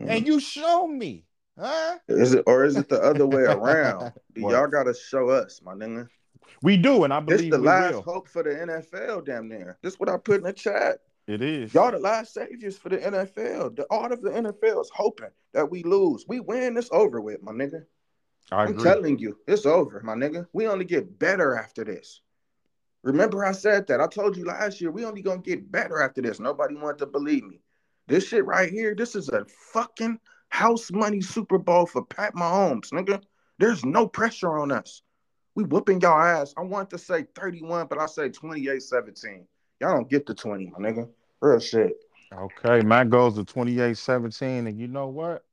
Hmm. 0.00 0.10
And 0.10 0.26
you 0.26 0.40
show 0.40 0.86
me. 0.86 1.24
Huh? 1.58 1.98
Is 2.08 2.34
it 2.34 2.44
or 2.46 2.64
is 2.64 2.76
it 2.76 2.88
the 2.88 3.00
other 3.02 3.26
way 3.26 3.42
around? 3.48 4.12
Y'all 4.36 4.68
gotta 4.68 4.94
show 4.94 5.28
us, 5.28 5.60
my 5.64 5.74
nigga? 5.74 6.08
We 6.62 6.76
do, 6.76 7.04
and 7.04 7.12
I 7.12 7.20
believe 7.20 7.50
This 7.50 7.58
the 7.58 7.64
last 7.64 7.94
will. 7.94 8.02
hope 8.02 8.28
for 8.28 8.42
the 8.42 8.50
NFL, 8.50 9.24
damn 9.26 9.48
near. 9.48 9.78
This 9.82 9.98
what 9.98 10.08
I 10.08 10.16
put 10.16 10.36
in 10.38 10.42
the 10.42 10.52
chat. 10.52 10.98
It 11.28 11.42
is. 11.42 11.74
Y'all 11.74 11.92
the 11.92 11.98
last 11.98 12.32
saviors 12.32 12.78
for 12.78 12.88
the 12.88 12.96
NFL. 12.96 13.76
The 13.76 13.86
art 13.90 14.12
of 14.12 14.22
the 14.22 14.30
NFL 14.30 14.80
is 14.80 14.90
hoping 14.94 15.28
that 15.52 15.70
we 15.70 15.82
lose. 15.82 16.24
We 16.26 16.40
win, 16.40 16.78
it's 16.78 16.88
over 16.90 17.20
with, 17.20 17.42
my 17.42 17.52
nigga. 17.52 17.84
I 18.50 18.62
I'm 18.62 18.70
agree. 18.70 18.82
telling 18.82 19.18
you, 19.18 19.36
it's 19.46 19.66
over, 19.66 20.00
my 20.02 20.14
nigga. 20.14 20.46
We 20.54 20.66
only 20.66 20.86
get 20.86 21.18
better 21.18 21.54
after 21.54 21.84
this. 21.84 22.22
Remember, 23.02 23.44
I 23.44 23.52
said 23.52 23.86
that. 23.88 24.00
I 24.00 24.06
told 24.06 24.38
you 24.38 24.46
last 24.46 24.80
year, 24.80 24.90
we 24.90 25.04
only 25.04 25.20
gonna 25.20 25.42
get 25.42 25.70
better 25.70 26.00
after 26.00 26.22
this. 26.22 26.40
Nobody 26.40 26.76
wanted 26.76 26.98
to 27.00 27.06
believe 27.06 27.44
me. 27.44 27.60
This 28.06 28.26
shit 28.26 28.46
right 28.46 28.70
here, 28.70 28.94
this 28.94 29.14
is 29.14 29.28
a 29.28 29.44
fucking 29.72 30.18
house 30.48 30.90
money 30.90 31.20
Super 31.20 31.58
Bowl 31.58 31.84
for 31.84 32.06
Pat 32.06 32.34
Mahomes, 32.34 32.90
nigga. 32.90 33.22
There's 33.58 33.84
no 33.84 34.08
pressure 34.08 34.58
on 34.58 34.72
us. 34.72 35.02
We 35.54 35.64
whooping 35.64 36.00
y'all 36.00 36.22
ass. 36.22 36.54
I 36.56 36.62
want 36.62 36.88
to 36.90 36.98
say 36.98 37.26
31, 37.34 37.88
but 37.88 37.98
I 37.98 38.06
say 38.06 38.30
28-17. 38.30 39.44
Y'all 39.80 39.94
don't 39.94 40.08
get 40.08 40.24
the 40.24 40.34
20, 40.34 40.72
my 40.76 40.78
nigga. 40.78 41.08
Real 41.40 41.60
shit. 41.60 41.92
Okay, 42.32 42.82
Matt 42.82 43.10
goes 43.10 43.34
to 43.36 43.44
28-17, 43.44 44.66
and 44.68 44.78
you 44.78 44.88
know 44.88 45.08
what? 45.08 45.44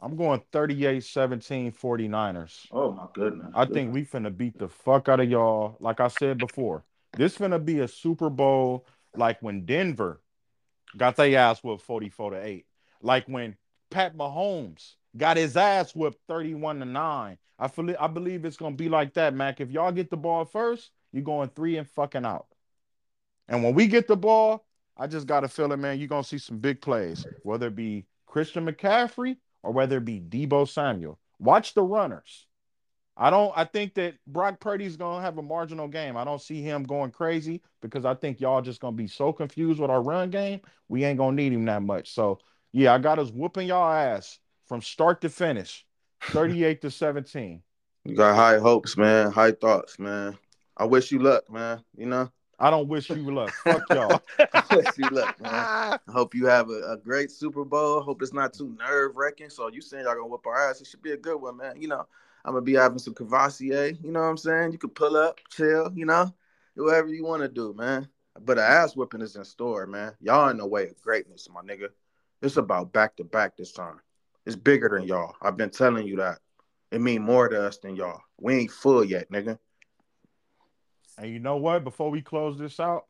I'm 0.00 0.16
going 0.16 0.42
38-17 0.52 1.74
49ers. 1.74 2.66
Oh 2.70 2.92
my 2.92 3.06
goodness. 3.14 3.46
I 3.54 3.64
think 3.64 3.92
we 3.94 4.04
finna 4.04 4.36
beat 4.36 4.58
the 4.58 4.68
fuck 4.68 5.08
out 5.08 5.20
of 5.20 5.30
y'all. 5.30 5.76
Like 5.80 5.98
I 5.98 6.08
said 6.08 6.36
before, 6.36 6.84
this 7.16 7.38
finna 7.38 7.64
be 7.64 7.80
a 7.80 7.88
Super 7.88 8.28
Bowl 8.28 8.86
like 9.16 9.40
when 9.40 9.64
Denver 9.64 10.20
got 10.96 11.16
their 11.16 11.38
ass 11.38 11.64
whooped 11.64 11.82
44 11.82 12.32
to 12.32 12.46
8. 12.46 12.66
Like 13.00 13.24
when 13.26 13.56
Pat 13.90 14.14
Mahomes 14.14 14.96
got 15.16 15.38
his 15.38 15.56
ass 15.56 15.94
whooped 15.94 16.18
31 16.28 16.80
to 16.80 16.84
9. 16.84 17.38
I 17.58 17.68
feel 17.68 17.94
I 17.98 18.06
believe 18.06 18.44
it's 18.44 18.56
gonna 18.56 18.76
be 18.76 18.88
like 18.88 19.14
that, 19.14 19.32
Mac. 19.32 19.60
If 19.60 19.70
y'all 19.70 19.92
get 19.92 20.10
the 20.10 20.16
ball 20.16 20.44
first, 20.44 20.90
you're 21.12 21.22
going 21.22 21.48
three 21.50 21.78
and 21.78 21.88
fucking 21.88 22.26
out. 22.26 22.46
And 23.48 23.62
when 23.62 23.74
we 23.74 23.86
get 23.86 24.08
the 24.08 24.16
ball, 24.16 24.64
I 24.96 25.06
just 25.06 25.26
got 25.26 25.44
a 25.44 25.48
feeling, 25.48 25.80
man, 25.80 25.98
you're 25.98 26.08
gonna 26.08 26.24
see 26.24 26.38
some 26.38 26.58
big 26.58 26.80
plays, 26.80 27.26
whether 27.42 27.66
it 27.66 27.76
be 27.76 28.06
Christian 28.26 28.66
McCaffrey 28.66 29.36
or 29.62 29.72
whether 29.72 29.98
it 29.98 30.04
be 30.04 30.20
Deebo 30.20 30.68
Samuel. 30.68 31.18
Watch 31.38 31.74
the 31.74 31.82
runners. 31.82 32.46
I 33.16 33.30
don't. 33.30 33.52
I 33.56 33.64
think 33.64 33.94
that 33.94 34.14
Brock 34.26 34.58
Purdy's 34.60 34.96
gonna 34.96 35.22
have 35.22 35.38
a 35.38 35.42
marginal 35.42 35.86
game. 35.86 36.16
I 36.16 36.24
don't 36.24 36.40
see 36.40 36.62
him 36.62 36.82
going 36.82 37.12
crazy 37.12 37.62
because 37.80 38.04
I 38.04 38.14
think 38.14 38.40
y'all 38.40 38.62
just 38.62 38.80
gonna 38.80 38.96
be 38.96 39.06
so 39.06 39.32
confused 39.32 39.78
with 39.78 39.90
our 39.90 40.02
run 40.02 40.30
game. 40.30 40.60
We 40.88 41.04
ain't 41.04 41.18
gonna 41.18 41.36
need 41.36 41.52
him 41.52 41.64
that 41.66 41.82
much. 41.82 42.12
So 42.12 42.38
yeah, 42.72 42.92
I 42.92 42.98
got 42.98 43.20
us 43.20 43.30
whooping 43.30 43.68
y'all 43.68 43.92
ass 43.92 44.40
from 44.66 44.82
start 44.82 45.20
to 45.20 45.28
finish, 45.28 45.86
thirty-eight 46.22 46.80
to 46.82 46.90
seventeen. 46.90 47.62
You 48.04 48.16
got 48.16 48.34
high 48.34 48.58
hopes, 48.58 48.96
man. 48.96 49.30
High 49.30 49.52
thoughts, 49.52 49.98
man. 49.98 50.36
I 50.76 50.84
wish 50.84 51.12
you 51.12 51.20
luck, 51.20 51.48
man. 51.48 51.84
You 51.96 52.06
know, 52.06 52.32
I 52.58 52.70
don't 52.70 52.88
wish 52.88 53.10
you 53.10 53.34
luck. 53.34 53.52
Fuck 53.52 53.82
y'all. 53.90 54.22
Wish 54.70 54.86
you 54.98 55.08
luck, 55.10 55.40
man. 55.40 55.52
I 55.52 55.98
hope 56.10 56.34
you 56.34 56.46
have 56.46 56.70
a, 56.70 56.92
a 56.92 56.96
great 56.96 57.30
Super 57.30 57.64
Bowl. 57.64 58.00
Hope 58.00 58.22
it's 58.22 58.32
not 58.32 58.52
too 58.52 58.76
nerve 58.78 59.16
wracking. 59.16 59.50
So 59.50 59.68
you 59.68 59.80
saying 59.80 60.04
y'all 60.04 60.14
gonna 60.14 60.26
whoop 60.26 60.46
our 60.46 60.70
ass? 60.70 60.80
It 60.80 60.86
should 60.86 61.02
be 61.02 61.12
a 61.12 61.16
good 61.16 61.40
one, 61.40 61.56
man. 61.56 61.80
You 61.80 61.88
know, 61.88 62.06
I'm 62.44 62.52
gonna 62.52 62.62
be 62.62 62.74
having 62.74 62.98
some 62.98 63.14
Courvoisier. 63.14 63.92
You 64.02 64.12
know 64.12 64.20
what 64.20 64.26
I'm 64.26 64.36
saying? 64.36 64.72
You 64.72 64.78
could 64.78 64.94
pull 64.94 65.16
up, 65.16 65.40
chill. 65.50 65.92
You 65.94 66.06
know, 66.06 66.32
do 66.76 66.84
whatever 66.84 67.08
you 67.08 67.24
want 67.24 67.42
to 67.42 67.48
do, 67.48 67.74
man. 67.74 68.08
But 68.40 68.58
an 68.58 68.64
ass 68.64 68.96
whipping 68.96 69.20
is 69.20 69.36
in 69.36 69.44
store, 69.44 69.86
man. 69.86 70.12
Y'all 70.20 70.48
in 70.48 70.56
the 70.56 70.66
way 70.66 70.88
of 70.88 71.00
greatness, 71.00 71.48
my 71.52 71.62
nigga. 71.62 71.88
It's 72.42 72.56
about 72.56 72.92
back 72.92 73.16
to 73.16 73.24
back 73.24 73.56
this 73.56 73.72
time. 73.72 74.00
It's 74.44 74.56
bigger 74.56 74.88
than 74.88 75.06
y'all. 75.06 75.34
I've 75.40 75.56
been 75.56 75.70
telling 75.70 76.06
you 76.06 76.16
that. 76.16 76.38
It 76.90 77.00
mean 77.00 77.22
more 77.22 77.48
to 77.48 77.66
us 77.66 77.78
than 77.78 77.96
y'all. 77.96 78.20
We 78.38 78.54
ain't 78.54 78.70
full 78.70 79.04
yet, 79.04 79.30
nigga. 79.30 79.58
And 81.18 81.30
you 81.30 81.38
know 81.38 81.56
what? 81.56 81.84
Before 81.84 82.10
we 82.10 82.22
close 82.22 82.58
this 82.58 82.80
out, 82.80 83.04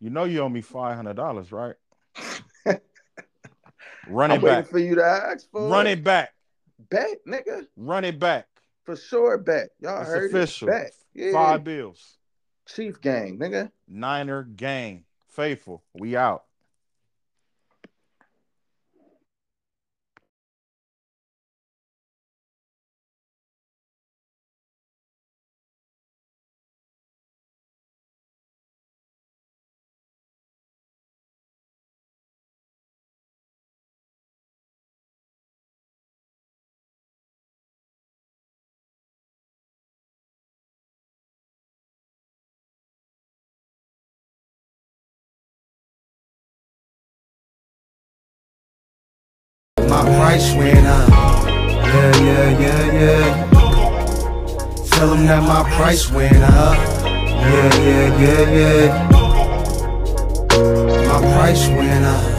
you 0.00 0.10
know 0.10 0.24
you 0.24 0.40
owe 0.40 0.48
me 0.48 0.60
five 0.60 0.96
hundred 0.96 1.14
dollars, 1.16 1.52
right? 1.52 1.74
Run 4.08 4.30
it 4.30 4.34
I'm 4.36 4.40
back. 4.40 4.66
for 4.68 4.78
you 4.78 4.94
to 4.96 5.04
ask 5.04 5.50
for 5.50 5.68
Run 5.68 5.86
it 5.86 6.02
back. 6.02 6.32
Bet, 6.90 7.18
nigga. 7.26 7.66
Run 7.76 8.04
it 8.04 8.18
back. 8.18 8.46
For 8.84 8.96
sure, 8.96 9.36
bet. 9.38 9.68
Y'all 9.80 10.00
It's 10.00 10.08
heard 10.08 10.30
official. 10.30 10.68
it. 10.68 10.70
Bet. 10.70 10.92
Yeah. 11.14 11.32
Five 11.32 11.64
bills. 11.64 12.16
Chief 12.66 13.00
gang, 13.00 13.38
nigga. 13.38 13.70
Niner 13.86 14.42
gang. 14.44 15.04
Faithful. 15.28 15.82
We 15.94 16.16
out. 16.16 16.44
My 49.88 50.02
price 50.04 50.54
went 50.54 50.86
up. 50.86 51.08
Yeah, 51.08 52.16
yeah, 52.20 52.58
yeah, 52.60 52.92
yeah. 52.92 53.50
Tell 54.90 55.08
them 55.08 55.26
that 55.26 55.42
my 55.42 55.62
price 55.76 56.10
went 56.10 56.36
up. 56.36 56.76
Yeah, 57.06 57.74
yeah, 57.76 58.20
yeah, 58.20 58.50
yeah. 58.58 59.08
My 61.08 61.18
price 61.34 61.68
went 61.68 62.04
up. 62.04 62.37